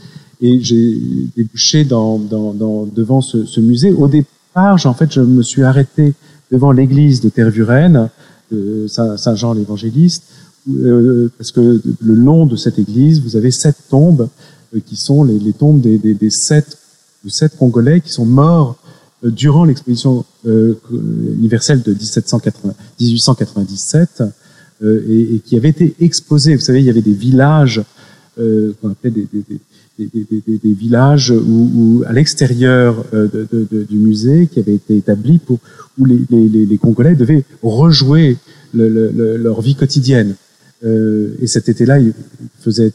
Et 0.41 0.61
j'ai 0.61 0.97
débouché 1.35 1.83
dans, 1.83 2.17
dans, 2.17 2.53
dans, 2.53 2.85
devant 2.85 3.19
ce, 3.19 3.45
ce, 3.45 3.59
musée. 3.59 3.91
Au 3.91 4.07
départ, 4.07 4.77
en 4.85 4.93
fait, 4.93 5.11
je 5.11 5.19
me 5.19 5.43
suis 5.43 5.63
arrêté 5.63 6.13
devant 6.51 6.72
l'église 6.72 7.22
de 7.22 7.29
Tervuren, 7.29 8.10
de 8.51 8.88
Saint-Jean 8.88 9.53
l'Évangéliste, 9.53 10.24
euh, 10.70 11.32
parce 11.38 11.51
que 11.51 11.82
le 12.01 12.13
long 12.13 12.46
de 12.46 12.56
cette 12.56 12.79
église, 12.79 13.22
vous 13.22 13.36
avez 13.36 13.51
sept 13.51 13.75
tombes 13.89 14.27
euh, 14.75 14.79
qui 14.86 14.96
sont 14.96 15.24
les, 15.24 15.53
tombes 15.53 15.82
des, 15.82 16.29
sept, 16.29 16.77
Congolais 17.58 18.01
qui 18.01 18.12
sont 18.12 18.25
morts 18.25 18.77
euh, 19.24 19.32
durant 19.32 19.65
l'exposition 19.65 20.25
euh, 20.46 20.79
universelle 20.91 21.82
de 21.82 21.91
1780, 21.91 22.74
1897 23.00 24.24
euh, 24.82 25.03
et, 25.10 25.39
qui 25.39 25.58
avaient 25.58 25.70
été 25.70 25.96
exposés. 26.00 26.56
Vous 26.56 26.62
savez, 26.62 26.79
il 26.79 26.86
y 26.86 26.89
avait 26.89 27.01
des 27.01 27.13
villages 27.13 27.82
euh, 28.39 28.74
qu'on 28.82 28.91
appelait 28.91 29.12
des, 29.12 29.27
des, 30.06 30.60
des, 30.63 30.74
villages 30.74 31.32
où 31.32 32.03
à 32.08 32.13
l'extérieur 32.13 33.03
de, 33.12 33.68
du 33.84 33.98
musée 33.98 34.48
qui 34.48 34.60
avaient 34.60 34.75
été 34.75 34.96
établis 34.98 35.39
pour 35.39 35.60
où 35.98 36.06
les, 36.06 36.77
Congolais 36.77 37.15
devaient 37.15 37.44
rejouer 37.62 38.38
le, 38.74 38.88
le, 38.88 39.38
leur 39.38 39.62
vie 39.62 39.75
quotidienne. 39.75 40.36
Euh, 40.86 41.36
et 41.41 41.48
cet 41.48 41.68
été-là, 41.68 42.00
il 42.00 42.13
faisait 42.60 42.94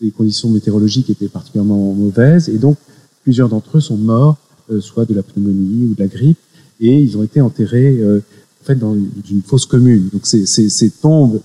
les 0.00 0.10
conditions 0.10 0.50
météorologiques 0.50 1.10
étaient 1.10 1.28
particulièrement 1.28 1.92
mauvaises 1.94 2.48
et 2.48 2.58
donc 2.58 2.76
plusieurs 3.22 3.48
d'entre 3.48 3.78
eux 3.78 3.80
sont 3.80 3.96
morts 3.96 4.36
euh, 4.70 4.80
soit 4.80 5.04
de 5.04 5.12
la 5.12 5.22
pneumonie 5.22 5.88
ou 5.88 5.94
de 5.94 6.00
la 6.00 6.06
grippe, 6.06 6.38
et 6.80 6.94
ils 6.94 7.18
ont 7.18 7.22
été 7.22 7.42
enterrés 7.42 7.98
euh, 8.00 8.20
en 8.62 8.64
fait 8.64 8.76
dans 8.76 8.94
une 8.94 9.42
fosse 9.42 9.66
commune. 9.66 10.08
Donc 10.10 10.24
ces, 10.24 10.90
tombes 10.90 11.42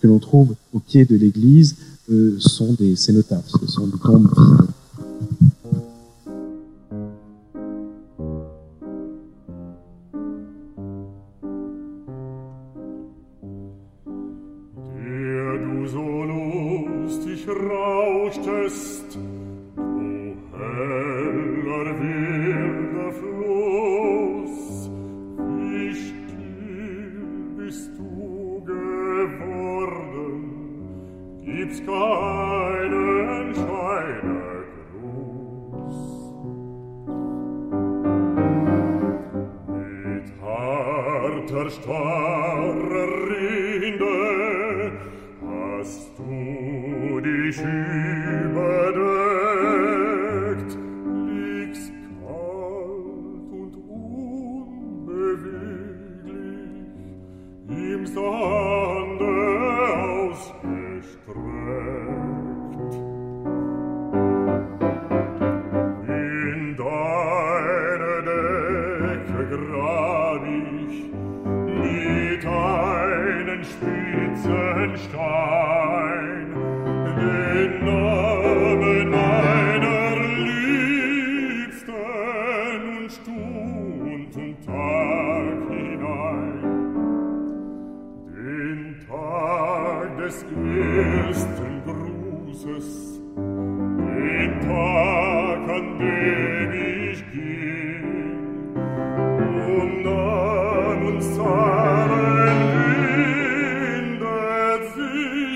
que 0.00 0.06
l'on 0.06 0.18
trouve 0.18 0.54
au 0.72 0.78
pied 0.78 1.04
de 1.04 1.14
l'église 1.14 1.76
euh, 1.76 1.91
sont 2.38 2.72
des 2.74 2.96
cénotaphes, 2.96 3.50
ce 3.60 3.66
sont 3.66 3.86
des 3.86 3.98
tombes 3.98 4.28
vides. 4.36 4.71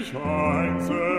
dich 0.07 1.16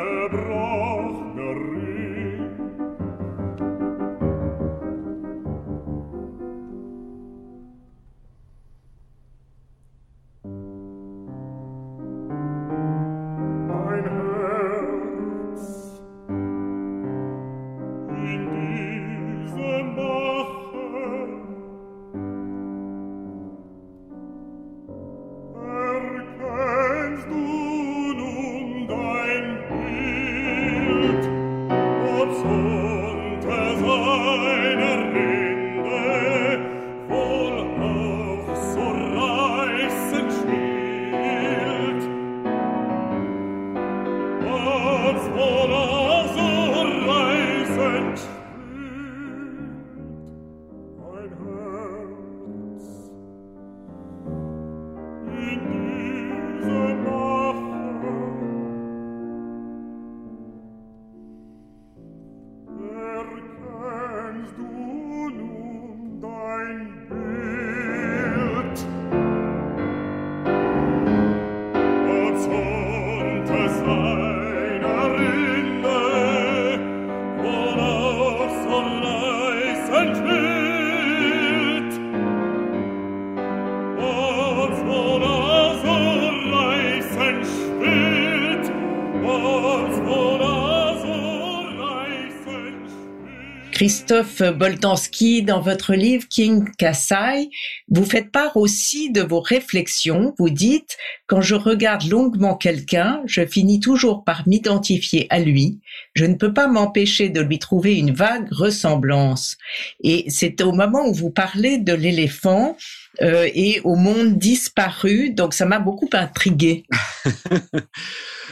Christophe 93.87 94.41
Boltanski, 94.41 95.43
dans 95.43 95.61
votre 95.61 95.93
livre 95.93 96.27
King 96.27 96.69
Kassai, 96.77 97.49
vous 97.89 98.05
faites 98.05 98.31
part 98.31 98.57
aussi 98.57 99.11
de 99.11 99.21
vos 99.21 99.39
réflexions. 99.39 100.33
Vous 100.37 100.49
dites, 100.49 100.97
quand 101.25 101.41
je 101.41 101.55
regarde 101.55 102.03
longuement 102.03 102.55
quelqu'un, 102.55 103.21
je 103.25 103.45
finis 103.45 103.79
toujours 103.79 104.23
par 104.23 104.47
m'identifier 104.47 105.27
à 105.29 105.39
lui. 105.39 105.79
Je 106.13 106.25
ne 106.25 106.35
peux 106.35 106.53
pas 106.53 106.67
m'empêcher 106.67 107.29
de 107.29 107.41
lui 107.41 107.59
trouver 107.59 107.95
une 107.97 108.11
vague 108.11 108.47
ressemblance. 108.51 109.57
Et 110.03 110.25
c'est 110.29 110.61
au 110.61 110.73
moment 110.73 111.07
où 111.07 111.13
vous 111.13 111.31
parlez 111.31 111.77
de 111.77 111.93
l'éléphant 111.93 112.75
euh, 113.21 113.49
et 113.53 113.79
au 113.83 113.95
monde 113.95 114.37
disparu, 114.37 115.31
donc 115.31 115.53
ça 115.53 115.65
m'a 115.65 115.79
beaucoup 115.79 116.09
intrigué. 116.13 116.83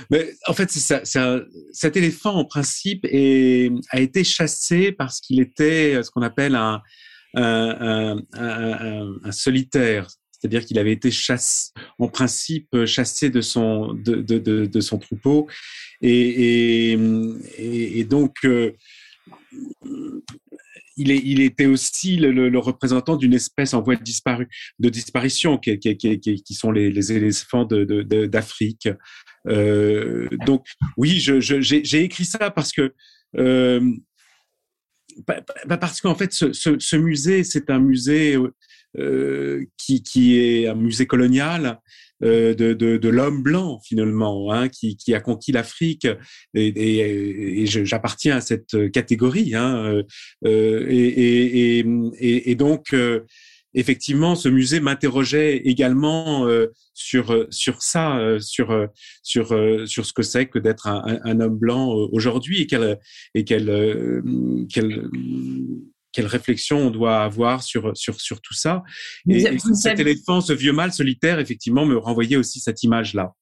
Mais 0.09 0.33
en 0.47 0.53
fait, 0.53 0.69
c'est 0.71 1.03
ça, 1.05 1.39
cet 1.71 1.97
éléphant, 1.97 2.35
en 2.35 2.45
principe, 2.45 3.05
est, 3.09 3.71
a 3.91 3.99
été 3.99 4.23
chassé 4.23 4.91
parce 4.91 5.19
qu'il 5.19 5.39
était 5.39 6.01
ce 6.03 6.11
qu'on 6.11 6.21
appelle 6.21 6.55
un, 6.55 6.81
un, 7.35 9.31
solitaire. 9.31 10.07
C'est-à-dire 10.31 10.65
qu'il 10.65 10.77
avait 10.77 10.91
été 10.91 11.11
chassé, 11.11 11.71
en 11.97 12.07
principe 12.07 12.85
chassé 12.85 13.29
de 13.29 13.41
son, 13.41 13.93
de, 13.93 14.21
de, 14.21 14.79
son 14.79 14.99
troupeau. 14.99 15.47
Et, 16.01 16.91
et, 17.57 18.03
donc, 18.03 18.35
euh, 18.43 18.71
il, 20.97 21.11
est, 21.11 21.21
il, 21.23 21.41
était 21.41 21.65
aussi 21.65 22.17
le, 22.17 22.57
représentant 22.59 23.15
d'une 23.15 23.33
espèce 23.33 23.73
en 23.73 23.81
voie 23.81 23.95
de, 23.95 24.03
disparu, 24.03 24.47
de 24.79 24.89
disparition, 24.89 25.57
qui, 25.57 25.79
qui, 25.79 25.97
qui, 25.97 26.19
qui 26.19 26.53
sont 26.53 26.71
les, 26.71 27.11
éléphants 27.11 27.65
d'Afrique. 27.65 28.89
Euh, 29.47 30.27
donc 30.45 30.65
oui, 30.97 31.19
j'ai 31.19 32.03
écrit 32.03 32.25
ça 32.25 32.49
parce 32.51 32.71
que 32.71 32.93
euh, 33.37 33.81
parce 35.79 36.01
qu'en 36.01 36.15
fait, 36.15 36.31
ce, 36.31 36.95
musée, 36.95 37.43
c'est 37.43 37.69
un 37.69 37.79
musée 37.79 38.37
euh, 38.97 39.65
qui, 39.77 40.03
qui, 40.03 40.37
est 40.37 40.67
un 40.67 40.75
musée 40.75 41.05
colonial 41.05 41.79
euh, 42.23 42.53
de, 42.53 42.73
de, 42.73 43.09
l'homme 43.09 43.43
blanc 43.43 43.81
finalement, 43.83 44.51
hein, 44.51 44.69
qui, 44.69 44.95
qui, 44.95 45.13
a 45.13 45.19
conquis 45.19 45.51
l'Afrique. 45.51 46.07
Et, 46.53 47.65
j'appartiens 47.65 48.37
à 48.37 48.41
cette 48.41 48.91
catégorie. 48.91 49.53
Hein, 49.55 50.01
euh, 50.45 50.85
et, 50.87 52.55
donc 52.55 52.95
effectivement, 53.75 54.35
ce 54.35 54.49
musée 54.49 54.79
m'interrogeait 54.79 55.57
également 55.57 56.47
euh, 56.47 56.67
sur 56.93 57.31
euh, 57.31 57.47
sur 57.51 57.83
ça, 57.83 58.17
euh, 58.17 58.39
sur 58.39 58.87
sur 59.21 59.47
sur 59.85 60.05
ce 60.05 60.13
que 60.13 60.23
c'est 60.23 60.47
que 60.47 60.59
d'être 60.59 60.87
un, 60.87 61.19
un, 61.23 61.39
homme 61.41 61.57
blanc 61.57 61.89
aujourd'hui 62.11 62.61
et 62.61 62.67
quelle 62.67 62.97
et 63.35 63.43
quelle 63.43 64.23
quelle 64.71 65.09
quelle 66.13 66.27
réflexion 66.27 66.87
on 66.87 66.91
doit 66.91 67.23
avoir 67.23 67.61
sur 67.61 67.95
sur 67.95 68.19
sur 68.21 68.39
tout 68.39 68.53
ça. 68.53 68.83
Et, 69.29 69.45
cet 69.73 69.99
éléphant, 69.99 70.39
ce 70.39 70.53
vieux 70.53 70.71
mâle 70.71 70.93
solitaire, 70.93 71.39
effectivement, 71.39 71.85
me 71.85 71.97
renvoyait 71.97 72.37
aussi 72.37 72.61
cette 72.61 72.83
image-là. 72.83 73.33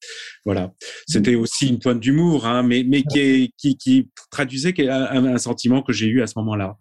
Voilà. 0.43 0.73
C'était 1.07 1.35
aussi 1.35 1.67
une 1.67 1.77
pointe 1.77 1.99
d'humour, 1.99 2.47
hein, 2.47 2.63
mais 2.63 2.83
mais 2.83 3.03
qui, 3.03 3.53
qui 3.57 3.77
qui 3.77 4.09
traduisait 4.31 4.73
un, 4.89 5.25
un 5.25 5.37
sentiment 5.37 5.83
que 5.83 5.93
j'ai 5.93 6.07
eu 6.07 6.23
à 6.23 6.27
ce 6.27 6.33
moment-là 6.37 6.75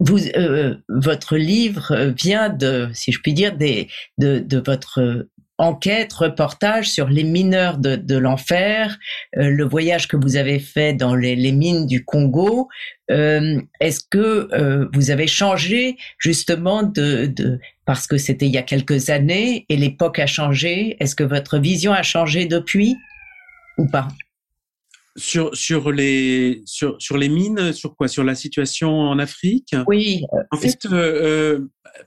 vous, 0.00 0.26
euh, 0.36 0.74
votre 0.88 1.36
livre 1.36 2.12
vient 2.18 2.48
de, 2.48 2.88
si 2.92 3.12
je 3.12 3.20
puis 3.20 3.32
dire, 3.32 3.56
des, 3.56 3.88
de, 4.18 4.38
de 4.38 4.58
votre 4.58 5.26
enquête, 5.60 6.12
reportage 6.14 6.88
sur 6.90 7.08
les 7.08 7.22
mineurs 7.22 7.76
de, 7.78 7.94
de 7.94 8.16
l'enfer, 8.16 8.98
euh, 9.36 9.50
le 9.50 9.64
voyage 9.64 10.08
que 10.08 10.16
vous 10.16 10.36
avez 10.36 10.58
fait 10.58 10.94
dans 10.94 11.14
les, 11.14 11.36
les 11.36 11.52
mines 11.52 11.86
du 11.86 12.04
Congo. 12.04 12.68
Euh, 13.10 13.60
Est-ce 13.80 14.00
que 14.10 14.48
euh, 14.52 14.88
vous 14.94 15.10
avez 15.10 15.26
changé 15.26 15.96
justement 16.18 16.82
de, 16.82 17.26
de 17.26 17.60
parce 17.84 18.06
que 18.06 18.16
c'était 18.16 18.46
il 18.46 18.52
y 18.52 18.58
a 18.58 18.62
quelques 18.62 19.10
années 19.10 19.66
et 19.68 19.76
l'époque 19.76 20.18
a 20.18 20.26
changé. 20.26 20.96
Est-ce 21.00 21.14
que 21.14 21.24
votre 21.24 21.58
vision 21.58 21.92
a 21.92 22.02
changé 22.02 22.46
depuis 22.46 22.96
ou 23.76 23.86
pas? 23.86 24.08
Sur, 25.20 25.54
sur, 25.54 25.92
les, 25.92 26.62
sur, 26.64 26.96
sur 26.98 27.16
les 27.16 27.28
mines, 27.28 27.72
sur 27.72 27.94
quoi? 27.94 28.08
Sur 28.08 28.24
la 28.24 28.34
situation 28.34 28.90
en 28.90 29.18
Afrique? 29.18 29.74
Oui. 29.86 30.24
En 30.50 30.56
fait, 30.56 30.86
euh, 30.86 31.58
euh 31.58 31.58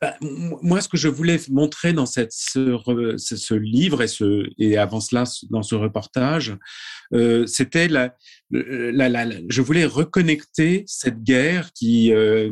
bah, 0.02 0.16
moi, 0.22 0.82
ce 0.82 0.88
que 0.88 0.98
je 0.98 1.10
voulais 1.10 1.40
montrer 1.50 1.94
dans 1.94 2.06
cette, 2.06 2.32
ce, 2.32 2.78
ce, 3.18 3.54
livre 3.54 4.02
et, 4.02 4.08
ce, 4.08 4.50
et 4.58 4.78
avant 4.78 5.02
cela 5.02 5.26
dans 5.52 5.62
ce 5.62 5.76
reportage, 5.76 6.56
euh, 7.14 7.46
c'était 7.46 7.90
la, 7.90 8.16
la, 8.50 9.10
la, 9.10 9.28
je 9.50 9.62
voulais 9.62 9.86
reconnecter 9.86 10.84
cette 10.88 11.22
guerre 11.22 11.74
qui 11.74 12.14
euh, 12.14 12.50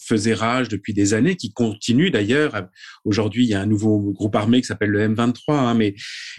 faisait 0.00 0.34
rage 0.34 0.68
depuis 0.68 0.94
des 0.94 1.14
années, 1.14 1.36
qui 1.36 1.52
continue 1.52 2.10
d'ailleurs. 2.10 2.66
Aujourd'hui, 3.04 3.44
il 3.44 3.50
y 3.50 3.54
a 3.54 3.60
un 3.60 3.66
nouveau 3.66 3.98
groupe 4.12 4.34
armé 4.34 4.60
qui 4.60 4.66
s'appelle 4.66 4.90
le 4.90 5.08
M23, 5.08 5.52
hein, 5.52 5.74
mais 5.74 5.94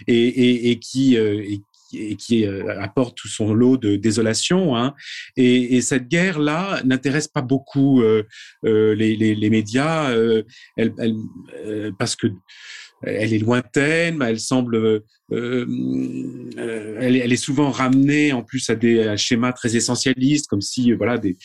et, 0.06 0.14
et, 0.14 0.70
et 0.70 0.78
qui 0.78 1.16
et 1.16 1.60
et 1.92 2.16
qui 2.16 2.46
euh, 2.46 2.80
apporte 2.80 3.16
tout 3.16 3.28
son 3.28 3.54
lot 3.54 3.76
de 3.76 3.96
désolation. 3.96 4.76
Hein. 4.76 4.94
Et, 5.36 5.76
et, 5.76 5.80
cette 5.80 6.08
guerre-là 6.08 6.80
n'intéresse 6.84 7.28
pas 7.28 7.42
beaucoup 7.42 8.02
euh, 8.02 8.24
euh, 8.64 8.94
les, 8.94 9.50
médias, 9.50 10.12
parce 11.98 12.16
que 12.16 12.28
elle 13.02 13.34
est 13.34 13.38
lointaine, 13.38 14.22
elle 14.22 14.40
semble, 14.40 15.02
elle, 15.30 17.32
est 17.32 17.36
souvent 17.36 17.70
ramenée 17.70 18.32
en 18.32 18.42
plus 18.42 18.68
à 18.70 18.74
des 18.74 19.16
schémas 19.16 19.52
très 19.52 19.76
essentialistes, 19.76 20.48
comme 20.48 20.62
si 20.62 20.92
voilà 20.92 21.18
des 21.18 21.36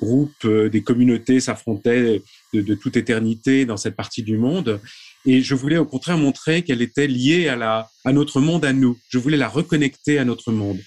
groupes, 0.00 0.46
des 0.46 0.82
communautés 0.82 1.40
s'affrontaient 1.40 2.22
de, 2.54 2.74
toute 2.74 2.96
éternité 2.96 3.66
dans 3.66 3.76
cette 3.76 3.96
partie 3.96 4.22
du 4.22 4.38
monde. 4.38 4.80
Et 5.26 5.42
je 5.42 5.54
voulais 5.54 5.76
au 5.76 5.84
contraire 5.84 6.16
montrer 6.16 6.62
qu'elle 6.62 6.82
était 6.82 7.06
liée 7.06 7.48
à, 7.48 7.56
la, 7.56 7.90
à 8.04 8.12
notre 8.12 8.40
monde, 8.40 8.64
à 8.64 8.72
nous. 8.72 8.98
Je 9.08 9.18
voulais 9.18 9.36
la 9.36 9.48
reconnecter 9.48 10.18
à 10.18 10.24
notre 10.24 10.52
monde. 10.52 10.80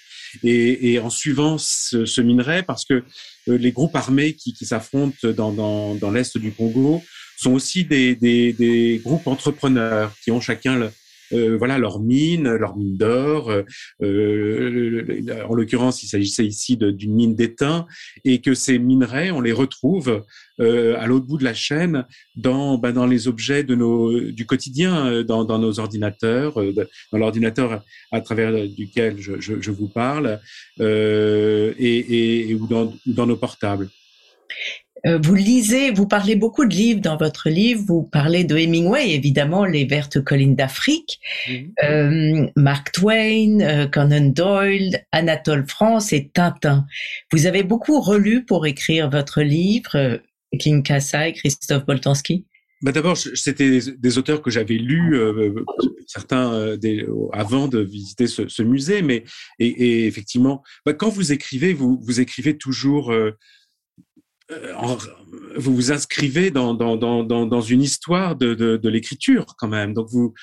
Et, 0.44 0.94
et 0.94 1.00
en 1.00 1.12
suivant 1.12 1.58
ce, 1.60 2.06
ce, 2.06 2.20
minerai, 2.20 2.64
parce 2.64 2.86
que 2.86 3.04
euh, 3.48 3.58
les 3.58 3.72
groupes 3.72 3.96
armés 3.96 4.34
qui, 4.34 4.54
qui 4.54 4.66
s'affrontent 4.66 5.28
dans, 5.30 5.52
dans, 5.52 5.94
dans 5.94 6.10
l'Est 6.10 6.38
du 6.40 6.52
Congo 6.52 7.04
sont 7.38 7.54
aussi 7.54 7.86
des, 7.86 8.16
des, 8.16 8.54
des, 8.54 9.00
groupes 9.04 9.28
entrepreneurs 9.28 10.12
qui 10.24 10.32
ont 10.32 10.42
chacun 10.42 10.76
le, 10.76 10.92
euh, 11.34 11.58
voilà 11.58 11.78
leur 11.78 12.00
mine, 12.00 12.54
leur 12.56 12.76
mine 12.76 12.98
d'or. 12.98 13.50
Euh, 13.52 13.64
euh, 14.02 15.44
en 15.48 15.54
l'occurrence, 15.54 16.04
il 16.04 16.08
s'agissait 16.08 16.46
ici 16.46 16.78
d'une 16.78 17.14
mine 17.14 17.36
d'étain, 17.36 17.86
et 18.24 18.42
que 18.42 18.54
ces 18.54 18.80
minerais, 18.80 19.32
on 19.32 19.42
les 19.42 19.52
retrouve 19.52 20.24
à 20.60 21.08
l'autre 21.08 21.26
bout 21.26 21.40
de 21.40 21.44
la 21.44 21.56
chaîne 21.56 22.06
dans 22.36 22.78
ben, 22.78 22.92
dans 22.92 23.08
les 23.08 23.28
objets 23.28 23.64
de 23.64 23.74
nos 23.74 24.20
du 24.32 24.46
quotidien, 24.46 25.24
dans, 25.24 25.46
nos 25.58 25.80
ordinateurs, 25.80 26.54
dans 27.12 27.18
l'ordinateur 27.18 27.84
à 28.12 28.22
travers 28.22 28.68
duquel 28.68 29.20
je, 29.20 29.40
je, 29.40 29.72
vous 29.72 29.88
parle, 29.88 30.40
et, 30.80 32.50
et, 32.50 32.54
ou, 32.54 32.68
dans, 32.68 32.94
dans 33.08 33.26
nos 33.26 33.38
portables. 33.38 33.90
Euh, 35.06 35.20
vous 35.22 35.36
lisez, 35.36 35.92
vous 35.92 36.08
parlez 36.08 36.36
beaucoup 36.36 36.66
de 36.66 36.74
livres 36.74 37.02
dans 37.02 37.18
votre 37.18 37.50
livre. 37.50 37.84
Vous 37.86 38.04
parlez 38.04 38.44
de 38.46 38.58
Hemingway, 38.58 39.12
évidemment, 39.12 39.66
Les 39.66 39.86
Vertes 39.86 40.24
Collines 40.24 40.56
d'Afrique, 40.56 41.20
euh, 41.84 42.48
Mark 42.56 42.92
Twain, 42.94 43.60
euh, 43.60 43.88
Conan 43.88 44.30
Doyle, 44.30 45.04
Anatole 45.12 45.68
France 45.68 46.14
et 46.14 46.30
Tintin. 46.30 46.86
Vous 47.32 47.46
avez 47.48 47.64
beaucoup 47.64 48.00
relu 48.00 48.46
pour 48.46 48.66
écrire 48.66 49.10
votre 49.10 49.42
livre, 49.42 50.22
King 50.58 50.84
Kassai, 50.84 51.34
Christophe 51.34 51.86
Boltanski? 51.86 52.46
Bah 52.82 52.92
D'abord, 52.92 53.18
c'était 53.18 53.80
des 53.80 54.18
auteurs 54.18 54.42
que 54.42 54.52
j'avais 54.52 54.76
lus, 54.76 55.18
certains 56.06 56.76
des, 56.76 57.06
avant 57.32 57.70
de 57.70 57.80
visiter 57.80 58.28
ce, 58.28 58.50
ce 58.50 58.62
musée, 58.62 59.02
mais 59.02 59.24
et, 59.60 59.68
et 59.68 60.08
effectivement, 60.08 60.64
bah, 60.86 60.94
quand 60.94 61.08
vous 61.08 61.32
écrivez, 61.32 61.74
vous, 61.74 61.98
vous 62.04 62.20
écrivez 62.20 62.58
toujours 62.58 63.14
euh, 63.14 63.32
vous 65.58 65.76
vous 65.76 65.92
inscrivez 65.92 66.52
dans, 66.52 66.74
dans, 66.74 66.98
dans, 66.98 67.24
dans 67.24 67.62
une 67.62 67.82
histoire 67.82 68.36
de, 68.36 68.54
de, 68.54 68.90
l'écriture 68.90 69.46
quand 69.58 69.68
même. 69.68 69.94
Donc 69.94 70.10
vous, 70.10 70.34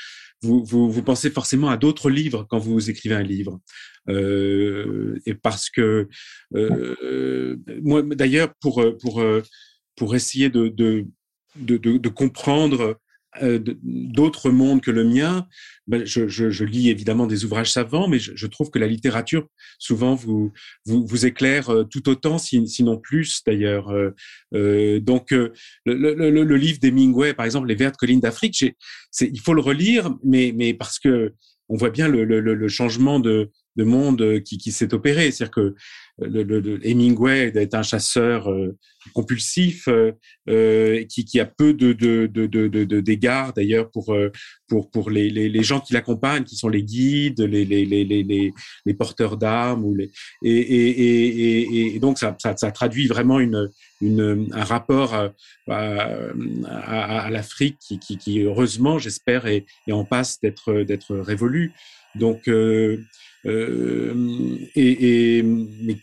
vous, 0.42 0.64
vous, 0.64 0.90
vous 0.90 1.02
pensez 1.02 1.30
forcément 1.30 1.68
à 1.68 1.76
d'autres 1.76 2.10
livres 2.10 2.46
quand 2.48 2.58
vous 2.58 2.90
écrivez 2.90 3.14
un 3.14 3.22
livre. 3.22 3.60
Euh, 4.08 5.18
et 5.26 5.34
parce 5.34 5.68
que 5.70 6.08
euh, 6.54 7.56
moi, 7.82 8.02
d'ailleurs, 8.02 8.52
pour, 8.60 8.82
pour, 9.00 9.22
pour 9.96 10.14
essayer 10.14 10.48
de, 10.48 10.68
de, 10.68 11.06
de, 11.56 12.08
comprendre 12.08 12.80
euh, 12.80 12.94
d'autres 13.83 14.51
mondes 14.51 14.81
que 14.81 14.90
le 14.90 15.05
mien, 15.05 15.47
ben, 15.87 16.05
je, 16.05 16.27
je, 16.27 16.51
je, 16.51 16.64
lis 16.64 16.90
évidemment 16.90 17.27
des 17.27 17.45
ouvrages 17.45 17.73
savants, 17.73 18.09
mais 18.09 18.19
je, 18.19 18.33
je, 18.35 18.47
trouve 18.47 18.71
que 18.71 18.79
la 18.79 18.88
littérature 18.88 19.47
souvent 19.79 20.14
vous 20.16 20.53
vous, 20.85 21.07
vous 21.07 21.27
éclaire 21.27 21.71
euh, 21.71 21.85
tout 21.85 22.09
autant, 22.09 22.38
sinon 22.38 22.99
plus 22.99 23.43
d'ailleurs. 23.47 23.90
Euh, 23.90 24.11
euh 24.55 25.01
donc 25.01 25.31
le, 25.31 25.53
le, 25.87 26.14
le, 26.14 26.43
le 26.43 26.57
livre 26.57 26.81
par 27.33 27.47
exemple, 27.47 27.69
Les 27.69 27.75
Vertes 27.77 27.97
collines 27.97 28.21
d'Afrique, 28.21 28.64
il 29.21 29.40
faut 29.40 29.55
le 29.55 29.61
relire, 29.61 30.12
mais 30.25 30.53
mais 30.57 30.75
parce 30.75 30.99
que 30.99 31.35
on 31.69 31.77
voit 31.77 31.90
bien 31.90 32.09
le, 32.09 32.25
le 32.25 32.69
changement 32.69 33.21
de, 33.21 33.49
de 33.81 33.85
monde 33.85 34.40
qui, 34.43 34.59
qui 34.59 34.73
s'est 34.73 34.93
opéré. 34.93 35.31
C'est-à-dire 35.31 35.51
que 35.51 35.75
le, 36.19 36.87
Hemingway 36.87 37.53
est 37.55 37.75
un 37.75 37.83
chasseur 37.83 38.51
euh, 38.51 38.77
compulsif 39.14 39.88
euh, 39.88 40.12
euh, 40.49 41.05
qui, 41.05 41.25
qui, 41.25 41.40
a 41.40 41.47
peu 41.47 41.73
de, 41.73 41.93
de, 41.93 42.27
de, 42.27 42.47
de 42.47 43.01
d'égards 43.01 43.53
d'ailleurs 43.55 43.90
pour, 43.90 44.14
pour, 44.69 44.90
pour 44.90 45.11
les, 45.11 45.31
les, 45.31 45.49
les 45.49 45.62
gens 45.62 45.81
qui 45.81 45.95
l'accompagnent, 45.95 46.45
qui 46.45 46.57
sont 46.57 46.69
les 46.69 46.83
guides, 46.83 47.40
les, 47.40 47.64
les, 47.64 47.85
les, 47.87 48.53
les, 48.85 48.95
porteurs 48.95 49.37
d'armes. 49.37 49.97
Les, 49.97 50.11
et, 50.43 50.51
et, 50.51 51.95
et, 51.95 51.99
donc 51.99 52.19
ça, 52.19 52.37
ça, 52.38 52.71
traduit 52.71 53.07
vraiment 53.07 53.40
une, 53.40 53.71
une, 54.03 54.49
un 54.53 54.64
rapport 54.64 55.14
à, 55.69 57.31
l'Afrique 57.31 57.79
qui, 57.81 57.99
qui, 57.99 58.40
heureusement, 58.40 58.99
j'espère, 58.99 59.47
est, 59.47 59.64
est 59.87 59.93
en 59.93 60.05
passe 60.05 60.40
d'être, 60.40 60.83
d'être 60.83 61.16
révolu. 61.16 61.73
Donc, 62.14 62.49
euh, 62.49 62.51
euh, 62.90 62.99
et, 63.44 65.38
et 65.38 65.42
mais 65.42 65.96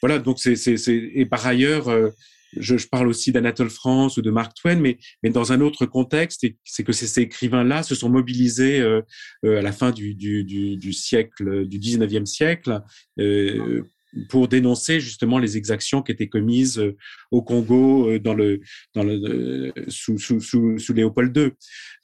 voilà, 0.00 0.18
donc 0.18 0.38
c'est, 0.38 0.56
c'est, 0.56 0.76
c'est 0.76 0.96
et 0.96 1.26
par 1.26 1.46
ailleurs, 1.46 1.88
euh, 1.88 2.10
je, 2.56 2.76
je, 2.76 2.88
parle 2.88 3.08
aussi 3.08 3.32
d'Anatole 3.32 3.70
France 3.70 4.16
ou 4.16 4.22
de 4.22 4.30
Mark 4.30 4.54
Twain, 4.54 4.76
mais, 4.76 4.98
mais 5.22 5.30
dans 5.30 5.52
un 5.52 5.60
autre 5.60 5.86
contexte, 5.86 6.46
c'est 6.64 6.84
que 6.84 6.92
ces, 6.92 7.20
écrivains-là 7.20 7.82
se 7.82 7.94
sont 7.94 8.08
mobilisés 8.08 8.80
euh, 8.80 9.02
euh, 9.44 9.58
à 9.58 9.62
la 9.62 9.72
fin 9.72 9.90
du, 9.90 10.14
du, 10.14 10.44
du, 10.44 10.76
du 10.76 10.92
siècle, 10.92 11.66
du 11.66 11.78
19e 11.78 12.26
siècle, 12.26 12.80
euh, 13.18 13.82
pour 14.28 14.48
dénoncer 14.48 15.00
justement 15.00 15.38
les 15.38 15.56
exactions 15.56 16.02
qui 16.02 16.12
étaient 16.12 16.28
commises 16.28 16.78
euh, 16.78 16.96
au 17.30 17.42
Congo 17.42 18.10
euh, 18.10 18.18
dans 18.18 18.34
le, 18.34 18.60
euh, 18.96 19.72
sous, 19.88 20.18
sous, 20.18 20.40
sous, 20.40 20.78
sous 20.78 20.92
Léopold 20.92 21.36
II. 21.36 21.50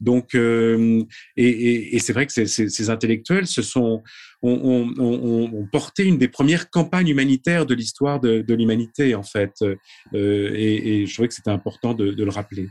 Donc, 0.01 0.35
et, 0.35 1.97
et, 1.97 1.99
c'est 1.99 2.13
vrai 2.13 2.27
que 2.27 2.33
ces, 2.33 2.47
ces, 2.47 2.91
intellectuels 2.91 3.47
se 3.47 3.63
sont 3.63 4.03
ont, 4.43 5.69
porté 5.73 6.05
une 6.05 6.19
des 6.19 6.29
premières 6.29 6.69
campagnes 6.69 7.09
humanitaires 7.09 7.65
de 7.65 7.75
l'histoire 7.75 8.21
de, 8.21 8.43
de 8.43 8.55
l'humanité 8.55 9.15
en 9.15 9.23
fait, 9.23 9.65
et, 10.13 11.07
je 11.07 11.13
trouvais 11.13 11.29
que 11.29 11.35
c'était 11.35 11.51
important 11.51 11.95
de 11.95 12.23
le 12.23 12.31
rappeler. 12.31 12.69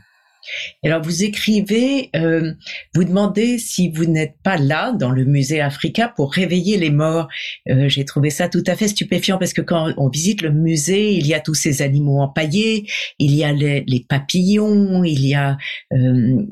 Alors 0.84 1.02
vous 1.02 1.24
écrivez, 1.24 2.10
euh, 2.16 2.52
vous 2.94 3.04
demandez 3.04 3.58
si 3.58 3.90
vous 3.90 4.04
n'êtes 4.04 4.36
pas 4.42 4.56
là 4.56 4.92
dans 4.92 5.10
le 5.10 5.24
musée 5.24 5.60
Africa 5.60 6.08
pour 6.08 6.32
réveiller 6.32 6.76
les 6.76 6.90
morts. 6.90 7.28
Euh, 7.68 7.88
J'ai 7.88 8.04
trouvé 8.04 8.30
ça 8.30 8.48
tout 8.48 8.64
à 8.66 8.76
fait 8.76 8.88
stupéfiant 8.88 9.38
parce 9.38 9.52
que 9.52 9.62
quand 9.62 9.92
on 9.96 10.08
visite 10.08 10.42
le 10.42 10.50
musée, 10.50 11.14
il 11.14 11.26
y 11.26 11.34
a 11.34 11.40
tous 11.40 11.54
ces 11.54 11.82
animaux 11.82 12.20
empaillés, 12.20 12.86
il 13.18 13.34
y 13.34 13.44
a 13.44 13.52
les, 13.52 13.84
les 13.86 14.04
papillons, 14.08 15.04
il 15.04 15.26
y 15.26 15.34
a 15.34 15.56
euh, 15.92 16.44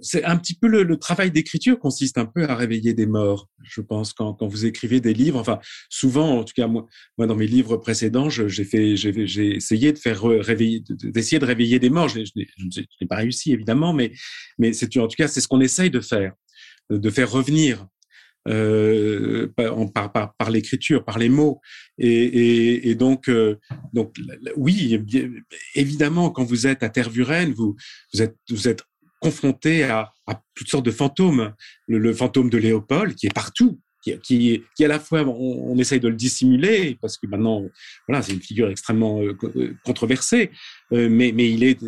c'est 0.00 0.24
un 0.24 0.36
petit 0.36 0.54
peu 0.54 0.68
le, 0.68 0.82
le 0.82 0.96
travail 0.96 1.30
d'écriture 1.30 1.78
consiste 1.78 2.18
un 2.18 2.26
peu 2.26 2.44
à 2.44 2.54
réveiller 2.54 2.94
des 2.94 3.06
morts. 3.06 3.48
Je 3.64 3.80
pense 3.80 4.12
quand, 4.12 4.34
quand 4.34 4.46
vous 4.46 4.66
écrivez 4.66 5.00
des 5.00 5.14
livres, 5.14 5.38
enfin 5.38 5.58
souvent, 5.88 6.38
en 6.38 6.44
tout 6.44 6.52
cas 6.54 6.66
moi, 6.66 6.86
moi 7.18 7.26
dans 7.26 7.36
mes 7.36 7.46
livres 7.46 7.76
précédents, 7.76 8.28
j'ai 8.30 8.64
fait, 8.64 8.96
j'ai 8.96 9.56
essayé 9.56 9.92
de 9.92 9.98
faire 9.98 10.22
réveiller, 10.22 10.82
d'essayer 10.88 11.38
de 11.38 11.46
réveiller 11.46 11.78
des 11.78 11.90
morts. 11.90 12.08
Je, 12.08 12.20
n'ai 12.20 13.08
pas 13.08 13.16
réussi 13.16 13.52
évidemment, 13.52 13.92
mais 13.92 14.12
mais 14.58 14.72
c'est 14.72 14.96
en 14.98 15.08
tout 15.08 15.16
cas 15.16 15.28
c'est 15.28 15.40
ce 15.40 15.48
qu'on 15.48 15.60
essaye 15.60 15.90
de 15.90 16.00
faire, 16.00 16.32
de 16.90 17.10
faire 17.10 17.30
revenir 17.30 17.86
euh, 18.46 19.48
par, 19.94 20.12
par, 20.12 20.34
par 20.36 20.50
l'écriture, 20.50 21.04
par 21.04 21.18
les 21.18 21.30
mots. 21.30 21.60
Et, 21.96 22.08
et, 22.08 22.90
et 22.90 22.94
donc, 22.94 23.30
euh, 23.30 23.58
donc, 23.94 24.14
oui, 24.56 25.00
évidemment, 25.74 26.30
quand 26.30 26.44
vous 26.44 26.66
êtes 26.66 26.82
à 26.82 26.90
Tervuren, 26.90 27.52
vous, 27.54 27.74
vous 28.12 28.22
êtes, 28.22 28.36
vous 28.50 28.68
êtes 28.68 28.82
confronté 29.24 29.84
à, 29.84 30.12
toutes 30.54 30.68
sortes 30.68 30.84
de 30.84 30.90
fantômes. 30.90 31.54
Le, 31.88 32.12
fantôme 32.12 32.50
de 32.50 32.58
Léopold, 32.58 33.14
qui 33.14 33.26
est 33.26 33.34
partout, 33.34 33.80
qui, 34.02 34.62
qui, 34.76 34.84
à 34.84 34.88
la 34.88 35.00
fois, 35.00 35.22
on, 35.22 35.78
essaye 35.78 35.98
de 35.98 36.08
le 36.08 36.14
dissimuler, 36.14 36.98
parce 37.00 37.16
que 37.16 37.26
maintenant, 37.26 37.62
voilà, 38.06 38.20
c'est 38.22 38.32
une 38.32 38.42
figure 38.42 38.68
extrêmement 38.68 39.22
euh, 39.22 39.34
euh 39.56 39.72
controversée, 39.82 40.50
euh, 40.92 41.08
mais, 41.08 41.32
mais 41.34 41.50
il 41.50 41.64
est 41.64 41.78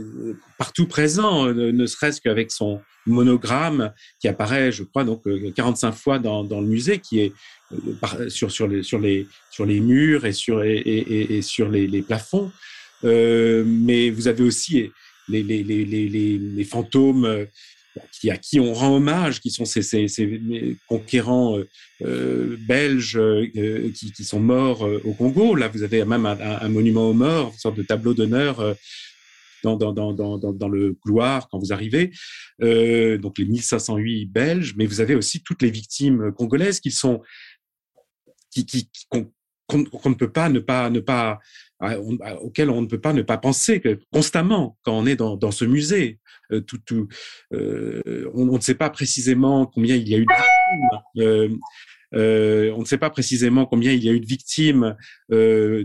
partout 0.56 0.86
présent, 0.86 1.52
ne 1.52 1.86
serait-ce 1.86 2.22
qu'avec 2.22 2.50
son 2.50 2.80
monogramme 3.04 3.92
qui 4.18 4.28
apparaît, 4.28 4.72
je 4.72 4.82
crois, 4.82 5.04
donc 5.04 5.22
45 5.54 5.92
fois 5.92 6.18
dans, 6.18 6.42
le 6.42 6.66
musée, 6.66 7.00
qui 7.00 7.20
est 7.20 7.32
sur, 8.28 8.50
sur, 8.50 8.66
les, 8.66 8.82
sur, 8.82 8.98
les, 8.98 9.28
sur 9.50 9.66
les 9.66 9.80
murs 9.80 10.24
et 10.24 10.32
sur, 10.32 10.62
et, 10.64 11.40
sur 11.42 11.68
les, 11.68 12.02
plafonds. 12.02 12.50
Mais 13.02 14.08
vous 14.08 14.26
avez 14.26 14.42
aussi 14.42 14.90
les, 15.28 15.42
les, 15.42 15.62
les, 15.62 16.38
les, 16.38 16.64
fantômes 16.64 17.24
euh, 17.24 17.44
qui, 18.12 18.30
à 18.30 18.36
qui 18.36 18.60
on 18.60 18.72
rend 18.72 18.96
hommage, 18.96 19.40
qui 19.40 19.50
sont 19.50 19.64
ces, 19.64 19.82
ces, 19.82 20.08
ces 20.08 20.76
conquérants 20.88 21.58
euh, 21.58 21.68
euh 22.02 22.56
belges 22.60 23.20
qui, 23.94 24.12
qui, 24.12 24.24
sont 24.24 24.40
morts 24.40 24.88
au 25.04 25.12
Congo. 25.14 25.54
Là, 25.54 25.68
vous 25.68 25.82
avez 25.82 26.04
même 26.04 26.26
un, 26.26 26.68
monument 26.68 27.10
aux 27.10 27.14
morts, 27.14 27.52
une 27.52 27.58
sorte 27.58 27.76
de 27.76 27.82
tableau 27.82 28.14
d'honneur 28.14 28.74
dans, 29.62 29.76
dans, 29.76 29.92
dans, 29.92 30.38
dans, 30.38 30.68
le 30.68 30.94
couloir 30.94 31.48
quand 31.48 31.58
vous 31.58 31.72
arrivez. 31.72 32.12
Donc 32.60 33.38
les 33.38 33.44
1508 33.46 34.26
belges, 34.26 34.74
mais 34.76 34.86
vous 34.86 35.00
avez 35.00 35.14
aussi 35.14 35.42
toutes 35.42 35.62
les 35.62 35.70
victimes 35.70 36.32
congolaises 36.32 36.80
qui 36.80 36.90
sont 36.90 37.22
qui, 38.50 38.66
qui, 38.66 38.88
qu'on, 39.08 39.32
qu'on 39.66 40.10
ne 40.10 40.14
peut 40.14 40.30
pas 40.30 40.48
ne 40.48 40.60
pas 40.60 40.90
ne 40.90 41.00
pas 41.00 41.40
auquel 42.40 42.70
on 42.70 42.82
ne 42.82 42.86
peut 42.86 43.00
pas 43.00 43.12
ne 43.12 43.22
pas 43.22 43.38
penser 43.38 43.80
que 43.80 43.98
constamment 44.12 44.78
quand 44.82 44.96
on 44.96 45.06
est 45.06 45.16
dans, 45.16 45.36
dans 45.36 45.50
ce 45.50 45.64
musée. 45.64 46.18
Euh, 46.52 46.60
tout, 46.60 46.78
tout, 46.78 47.08
euh, 47.52 48.30
on, 48.34 48.46
ne 48.46 48.60
sait 48.60 48.76
pas 48.76 48.88
précisément 48.88 49.66
combien 49.66 49.96
il 49.96 50.08
y 50.08 50.14
a 50.14 50.18
eu 50.18 50.24
de 50.24 50.32
victimes. 51.16 51.58
Euh, 52.14 52.72
on 52.76 52.80
ne 52.80 52.84
sait 52.84 52.98
pas 52.98 53.10
précisément 53.10 53.66
combien 53.66 53.92
il 53.92 54.02
y 54.04 54.08
a 54.08 54.12
eu 54.12 54.20
de 54.20 54.26
victimes 54.26 54.96
euh, 55.32 55.84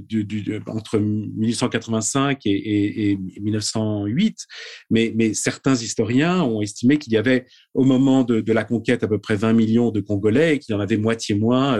entre 0.67 0.99
1885 0.99 2.45
et, 2.45 2.51
et, 2.51 3.11
et 3.11 3.17
1908, 3.41 4.45
mais, 4.89 5.33
certains 5.33 5.75
historiens 5.75 6.41
ont 6.41 6.61
estimé 6.61 6.97
qu'il 6.97 7.13
y 7.13 7.17
avait 7.17 7.45
au 7.73 7.83
moment 7.83 8.23
de, 8.23 8.51
la 8.51 8.63
conquête 8.63 9.03
à 9.03 9.07
peu 9.07 9.19
près 9.19 9.35
20 9.35 9.53
millions 9.53 9.91
de 9.91 10.01
Congolais 10.01 10.55
et 10.55 10.59
qu'il 10.59 10.73
y 10.73 10.77
en 10.77 10.81
avait 10.81 10.97
moitié 10.97 11.35
moins 11.35 11.77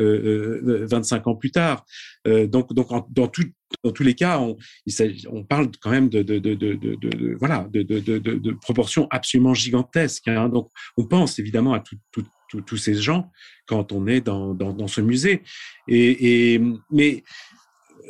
euh, 0.00 0.86
25 0.86 1.26
euh, 1.26 1.30
ans 1.30 1.36
plus 1.36 1.50
tard. 1.50 1.84
donc, 2.26 2.72
dans, 2.74 3.28
tous 3.28 4.02
les 4.02 4.14
cas, 4.14 4.40
on, 4.40 5.44
parle 5.44 5.70
quand 5.80 5.90
même 5.90 6.08
de 6.08 7.36
voilà, 7.38 7.68
de, 7.72 8.52
proportions 8.60 9.06
absolument 9.10 9.54
gigantesques. 9.54 10.28
Hein. 10.28 10.48
Donc, 10.48 10.70
on 10.96 11.04
pense 11.04 11.38
évidemment 11.38 11.74
à 11.74 11.80
tout, 11.80 11.96
tout, 12.10 12.24
tous 12.48 12.76
ces 12.76 12.94
gens 12.94 13.30
quand 13.66 13.92
on 13.92 14.06
est 14.06 14.20
dans, 14.20 14.88
ce 14.88 15.00
musée. 15.00 15.42
Et, 15.86 16.60
mais 16.90 17.22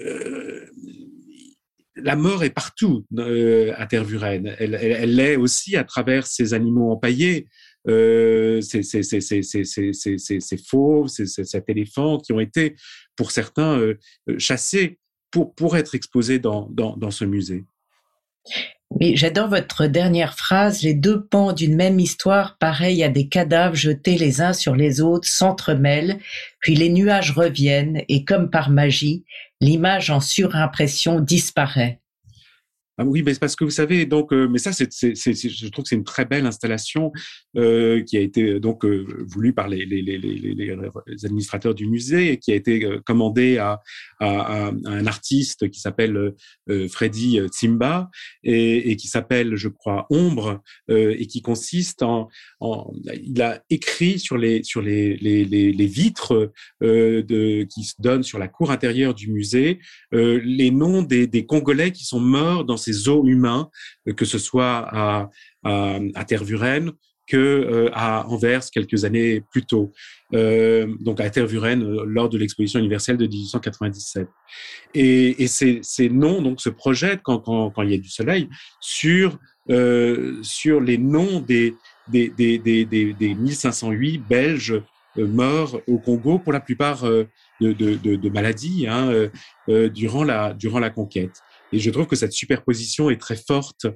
euh, 0.00 0.66
la 1.96 2.16
mort 2.16 2.44
est 2.44 2.50
partout 2.50 3.04
euh, 3.18 3.72
à 3.76 3.86
Tervuren. 3.86 4.54
Elle, 4.58 5.16
l'est 5.16 5.36
aussi 5.36 5.76
à 5.76 5.84
travers 5.84 6.26
ces 6.26 6.54
animaux 6.54 6.92
empaillés, 6.92 7.48
euh, 7.88 8.60
ces, 8.60 8.82
fauves, 10.68 11.08
cet 11.08 11.68
éléphant 11.68 12.18
qui 12.18 12.32
ont 12.32 12.40
été, 12.40 12.76
pour 13.16 13.32
certains, 13.32 13.94
chassés 14.38 14.98
pour, 15.30 15.76
être 15.76 15.94
exposés 15.94 16.38
dans 16.38 17.10
ce 17.10 17.24
musée. 17.24 17.64
Oui, 18.90 19.16
j'adore 19.16 19.48
votre 19.48 19.86
dernière 19.86 20.34
phrase. 20.34 20.82
Les 20.82 20.94
deux 20.94 21.22
pans 21.22 21.52
d'une 21.52 21.76
même 21.76 22.00
histoire, 22.00 22.56
pareils 22.58 23.04
à 23.04 23.08
des 23.08 23.28
cadavres 23.28 23.74
jetés 23.76 24.16
les 24.16 24.40
uns 24.40 24.54
sur 24.54 24.74
les 24.74 25.00
autres, 25.00 25.28
s'entremêlent, 25.28 26.18
puis 26.58 26.74
les 26.74 26.88
nuages 26.88 27.32
reviennent 27.32 28.02
et 28.08 28.24
comme 28.24 28.50
par 28.50 28.70
magie, 28.70 29.24
l'image 29.60 30.10
en 30.10 30.20
surimpression 30.20 31.20
disparaît. 31.20 32.00
Ah 33.00 33.04
oui, 33.04 33.22
mais 33.22 33.32
parce 33.34 33.54
que 33.54 33.62
vous 33.62 33.70
savez, 33.70 34.06
donc, 34.06 34.32
euh, 34.32 34.48
mais 34.48 34.58
ça, 34.58 34.72
c'est, 34.72 34.92
c'est, 34.92 35.14
c'est, 35.14 35.32
je 35.32 35.68
trouve 35.68 35.84
que 35.84 35.88
c'est 35.88 35.94
une 35.94 36.02
très 36.02 36.24
belle 36.24 36.46
installation 36.46 37.12
euh, 37.56 38.02
qui 38.02 38.16
a 38.16 38.20
été 38.20 38.58
donc 38.58 38.84
euh, 38.84 39.06
voulue 39.28 39.52
par 39.52 39.68
les, 39.68 39.86
les, 39.86 40.02
les, 40.02 40.18
les, 40.18 41.24
administrateurs 41.24 41.76
du 41.76 41.86
musée 41.86 42.32
et 42.32 42.38
qui 42.38 42.50
a 42.50 42.56
été 42.56 42.84
euh, 42.84 43.00
commandée 43.04 43.58
à, 43.58 43.80
à, 44.18 44.66
à, 44.66 44.72
un 44.84 45.06
artiste 45.06 45.70
qui 45.70 45.78
s'appelle 45.78 46.34
euh, 46.68 46.88
Freddy 46.88 47.38
Tsimba 47.46 48.10
et, 48.42 48.90
et 48.90 48.96
qui 48.96 49.06
s'appelle, 49.06 49.54
je 49.54 49.68
crois, 49.68 50.06
Ombre 50.10 50.60
et 50.88 51.26
qui 51.26 51.42
consiste 51.42 52.02
en, 52.02 52.28
en, 52.60 52.92
il 53.22 53.40
a 53.42 53.62
écrit 53.70 54.18
sur 54.18 54.36
les 54.36 54.62
sur 54.62 54.82
les, 54.82 55.16
les, 55.16 55.86
vitres 55.86 56.50
de 56.80 57.62
qui 57.64 57.84
se 57.84 57.94
donnent 57.98 58.22
sur 58.22 58.38
la 58.38 58.48
cour 58.48 58.70
intérieure 58.70 59.14
du 59.14 59.30
musée 59.30 59.78
les 60.12 60.70
noms 60.70 61.02
des, 61.02 61.26
des 61.26 61.46
Congolais 61.46 61.92
qui 61.92 62.04
sont 62.04 62.20
morts 62.20 62.64
dans 62.64 62.76
ces 62.76 62.87
eaux 63.08 63.26
humains, 63.26 63.70
euh, 64.08 64.12
que 64.12 64.24
ce 64.24 64.38
soit 64.38 64.86
à, 64.90 65.30
à, 65.64 65.98
à 66.14 66.24
Tervuren 66.24 66.92
que 67.28 67.36
euh, 67.36 67.90
à 67.92 68.26
Anvers 68.26 68.62
quelques 68.72 69.04
années 69.04 69.42
plus 69.52 69.64
tôt, 69.64 69.92
euh, 70.34 70.92
donc 71.00 71.20
à 71.20 71.28
Tervuren 71.30 71.80
lors 72.04 72.28
de 72.28 72.38
l'exposition 72.38 72.80
universelle 72.80 73.18
de 73.18 73.26
1897. 73.26 74.28
Et, 74.94 75.46
ces, 75.46 76.08
noms 76.08 76.42
donc 76.42 76.60
se 76.60 76.70
projettent 76.70 77.20
quand, 77.22 77.72
il 77.82 77.90
y 77.90 77.94
a 77.94 77.98
du 77.98 78.08
soleil 78.08 78.48
sur 78.80 79.38
sur 80.42 80.80
les 80.80 80.96
noms 80.96 81.40
des 81.40 81.74
des, 82.08 82.30
des, 82.30 82.58
des, 82.58 82.86
des, 82.86 83.12
des 83.12 83.34
1508 83.34 84.18
Belges 84.26 84.82
morts 85.18 85.78
au 85.86 85.98
Congo 85.98 86.38
pour 86.38 86.54
la 86.54 86.60
plupart 86.60 87.02
de 87.60 88.28
maladies 88.30 88.86
hein, 88.88 89.28
durant 89.68 90.24
la 90.24 90.54
durant 90.54 90.78
la 90.78 90.88
conquête. 90.88 91.42
Et 91.72 91.78
je 91.78 91.90
trouve 91.90 92.06
que 92.06 92.16
cette 92.16 92.32
superposition 92.32 93.10
est 93.10 93.20
très 93.20 93.36
forte. 93.36 93.86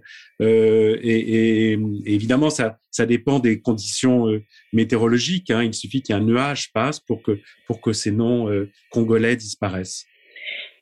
Euh, 0.40 0.98
et, 1.02 1.72
et, 1.72 1.78
évidemment, 2.06 2.50
ça, 2.50 2.78
ça 2.90 3.06
dépend 3.06 3.38
des 3.38 3.60
conditions 3.60 4.28
euh, 4.28 4.44
météorologiques. 4.72 5.50
Hein. 5.50 5.62
Il 5.62 5.74
suffit 5.74 6.02
qu'un 6.02 6.20
nuage 6.20 6.72
passe 6.72 7.00
pour 7.00 7.22
que, 7.22 7.40
pour 7.66 7.80
que 7.80 7.92
ces 7.92 8.10
noms 8.10 8.48
euh, 8.48 8.70
congolais 8.90 9.36
disparaissent. 9.36 10.04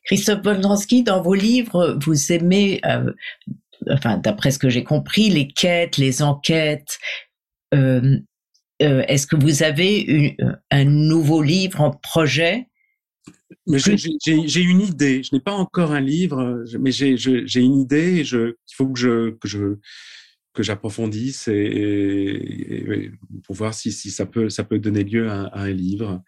Christophe 0.05 0.43
Boldanski, 0.43 1.03
dans 1.03 1.23
vos 1.23 1.35
livres, 1.35 1.99
vous 2.03 2.33
aimez, 2.33 2.81
euh, 2.85 3.13
enfin, 3.91 4.19
d'après 4.19 4.51
ce 4.51 4.59
que 4.59 4.69
j'ai 4.69 4.83
compris, 4.83 5.29
les 5.29 5.47
quêtes, 5.47 5.97
les 5.97 6.23
enquêtes. 6.23 6.99
Euh, 7.75 8.19
est-ce 8.81 9.27
que 9.27 9.37
vous 9.37 9.63
avez 9.63 10.01
une, 10.01 10.59
un 10.71 10.85
nouveau 10.85 11.43
livre 11.43 11.83
en 11.83 11.91
projet? 11.91 12.70
Mais 13.67 13.79
j'ai 13.79 14.63
une 14.63 14.81
idée. 14.81 15.23
Je 15.23 15.35
n'ai 15.35 15.41
pas 15.41 15.53
encore 15.53 15.93
un 15.93 16.01
livre, 16.01 16.65
mais 16.79 16.93
j'ai 16.93 17.61
une 17.61 17.81
idée. 17.81 18.19
Et 18.19 18.25
je, 18.25 18.49
il 18.49 18.75
faut 18.75 18.89
que 18.89 18.99
je 18.99 19.31
que 19.31 19.49
je 19.49 19.77
que 20.53 20.63
j'approfondisse 20.63 21.49
et, 21.49 21.55
et, 21.55 23.11
pour 23.45 23.55
voir 23.55 23.73
si, 23.73 23.93
si 23.93 24.11
ça 24.11 24.27
peut 24.27 24.51
ça 24.51 24.65
peut 24.65 24.79
donner 24.79 25.05
lieu 25.05 25.31
à, 25.31 25.45
à, 25.45 25.63
un 25.63 25.73
livre, 25.73 26.23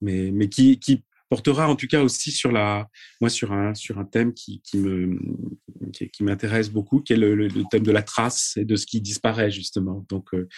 mais 0.00 0.30
mais 0.30 0.48
qui 0.48 0.78
qui 0.78 1.02
portera 1.28 1.68
en 1.68 1.76
tout 1.76 1.88
cas 1.88 2.02
aussi 2.02 2.30
sur 2.30 2.52
la 2.52 2.88
moi 3.20 3.30
sur 3.30 3.52
un 3.52 3.74
sur 3.74 3.98
un 3.98 4.04
thème 4.04 4.32
qui 4.32 4.60
qui 4.62 4.78
me 4.78 5.18
qui, 5.92 6.08
qui 6.10 6.22
m'intéresse 6.24 6.70
beaucoup, 6.70 7.00
qui 7.00 7.14
est 7.14 7.16
le, 7.16 7.34
le, 7.34 7.62
thème 7.70 7.82
de 7.82 7.90
la 7.90 8.02
trace 8.02 8.56
et 8.56 8.64
de 8.64 8.76
ce 8.76 8.86
qui 8.86 9.00
disparaît 9.00 9.50
justement. 9.50 10.06
Donc 10.08 10.32
euh, 10.34 10.48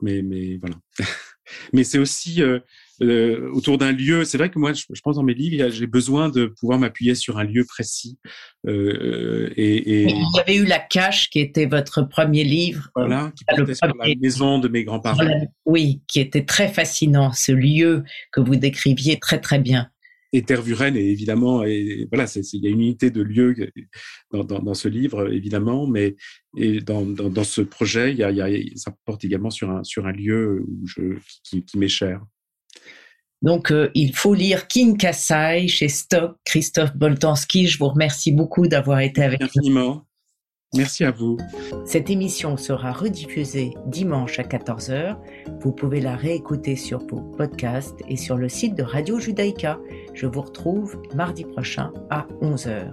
mais 0.00 0.22
mais 0.22 0.58
voilà. 0.58 0.76
mais 1.72 1.84
c'est 1.84 1.98
aussi 1.98 2.42
euh, 2.42 2.60
euh, 3.00 3.50
autour 3.52 3.78
d'un 3.78 3.92
lieu. 3.92 4.24
C'est 4.24 4.38
vrai 4.38 4.50
que 4.50 4.58
moi, 4.58 4.72
je, 4.72 4.84
je 4.92 5.00
pense 5.00 5.16
dans 5.16 5.22
mes 5.22 5.34
livres, 5.34 5.70
j'ai 5.70 5.86
besoin 5.86 6.28
de 6.28 6.46
pouvoir 6.46 6.78
m'appuyer 6.78 7.14
sur 7.14 7.38
un 7.38 7.44
lieu 7.44 7.64
précis. 7.64 8.18
Euh, 8.66 9.50
et, 9.56 9.76
et... 9.76 10.02
Il 10.04 10.36
y 10.36 10.40
avait 10.40 10.56
eu 10.56 10.64
La 10.64 10.78
Cache, 10.78 11.30
qui 11.30 11.40
était 11.40 11.66
votre 11.66 12.02
premier 12.02 12.44
livre. 12.44 12.90
Voilà, 12.94 13.32
qui 13.36 13.44
portait 13.44 13.74
sur 13.74 13.86
la 13.86 14.14
maison 14.20 14.58
de 14.58 14.68
mes 14.68 14.84
grands-parents. 14.84 15.48
Oui, 15.64 16.02
qui 16.06 16.20
était 16.20 16.44
très 16.44 16.68
fascinant, 16.68 17.32
ce 17.32 17.52
lieu 17.52 18.04
que 18.32 18.40
vous 18.40 18.56
décriviez 18.56 19.18
très 19.18 19.40
très 19.40 19.58
bien. 19.58 19.88
Et 20.34 20.42
Tervuren, 20.42 20.96
et 20.96 21.10
évidemment, 21.10 21.62
et 21.62 22.08
voilà, 22.10 22.26
il 22.34 22.64
y 22.64 22.66
a 22.66 22.70
une 22.70 22.80
unité 22.80 23.10
de 23.10 23.20
lieu 23.20 23.54
dans, 24.30 24.44
dans, 24.44 24.60
dans, 24.60 24.72
ce 24.72 24.88
livre, 24.88 25.30
évidemment, 25.30 25.86
mais 25.86 26.16
et 26.56 26.80
dans, 26.80 27.04
dans, 27.04 27.28
dans 27.28 27.44
ce 27.44 27.60
projet, 27.60 28.12
il 28.12 28.18
y 28.18 28.22
a, 28.22 28.30
il 28.30 28.38
y 28.38 28.40
a, 28.40 28.76
ça 28.76 28.94
porte 29.04 29.24
également 29.26 29.50
sur 29.50 29.70
un, 29.70 29.84
sur 29.84 30.06
un 30.06 30.12
lieu 30.12 30.64
où 30.66 30.86
je, 30.86 31.18
qui, 31.44 31.62
qui 31.62 31.76
m'est 31.76 31.88
cher. 31.88 32.22
Donc, 33.42 33.72
euh, 33.72 33.90
il 33.94 34.14
faut 34.14 34.34
lire 34.34 34.68
King 34.68 34.96
Kassai 34.96 35.66
chez 35.68 35.88
Stock, 35.88 36.36
Christophe 36.44 36.96
Boltanski. 36.96 37.66
Je 37.66 37.78
vous 37.78 37.88
remercie 37.88 38.32
beaucoup 38.32 38.68
d'avoir 38.68 39.00
été 39.00 39.22
avec 39.22 39.42
Infiniment. 39.42 39.94
nous. 39.94 40.02
Merci 40.74 41.04
à 41.04 41.10
vous. 41.10 41.36
Cette 41.84 42.08
émission 42.08 42.56
sera 42.56 42.92
rediffusée 42.92 43.74
dimanche 43.86 44.38
à 44.38 44.42
14h. 44.42 45.18
Vous 45.60 45.72
pouvez 45.72 46.00
la 46.00 46.16
réécouter 46.16 46.76
sur 46.76 47.00
vos 47.00 47.20
podcasts 47.20 48.00
et 48.08 48.16
sur 48.16 48.38
le 48.38 48.48
site 48.48 48.74
de 48.74 48.82
Radio 48.82 49.18
Judaïka. 49.18 49.78
Je 50.14 50.26
vous 50.26 50.40
retrouve 50.40 50.96
mardi 51.14 51.44
prochain 51.44 51.92
à 52.08 52.26
11h. 52.40 52.90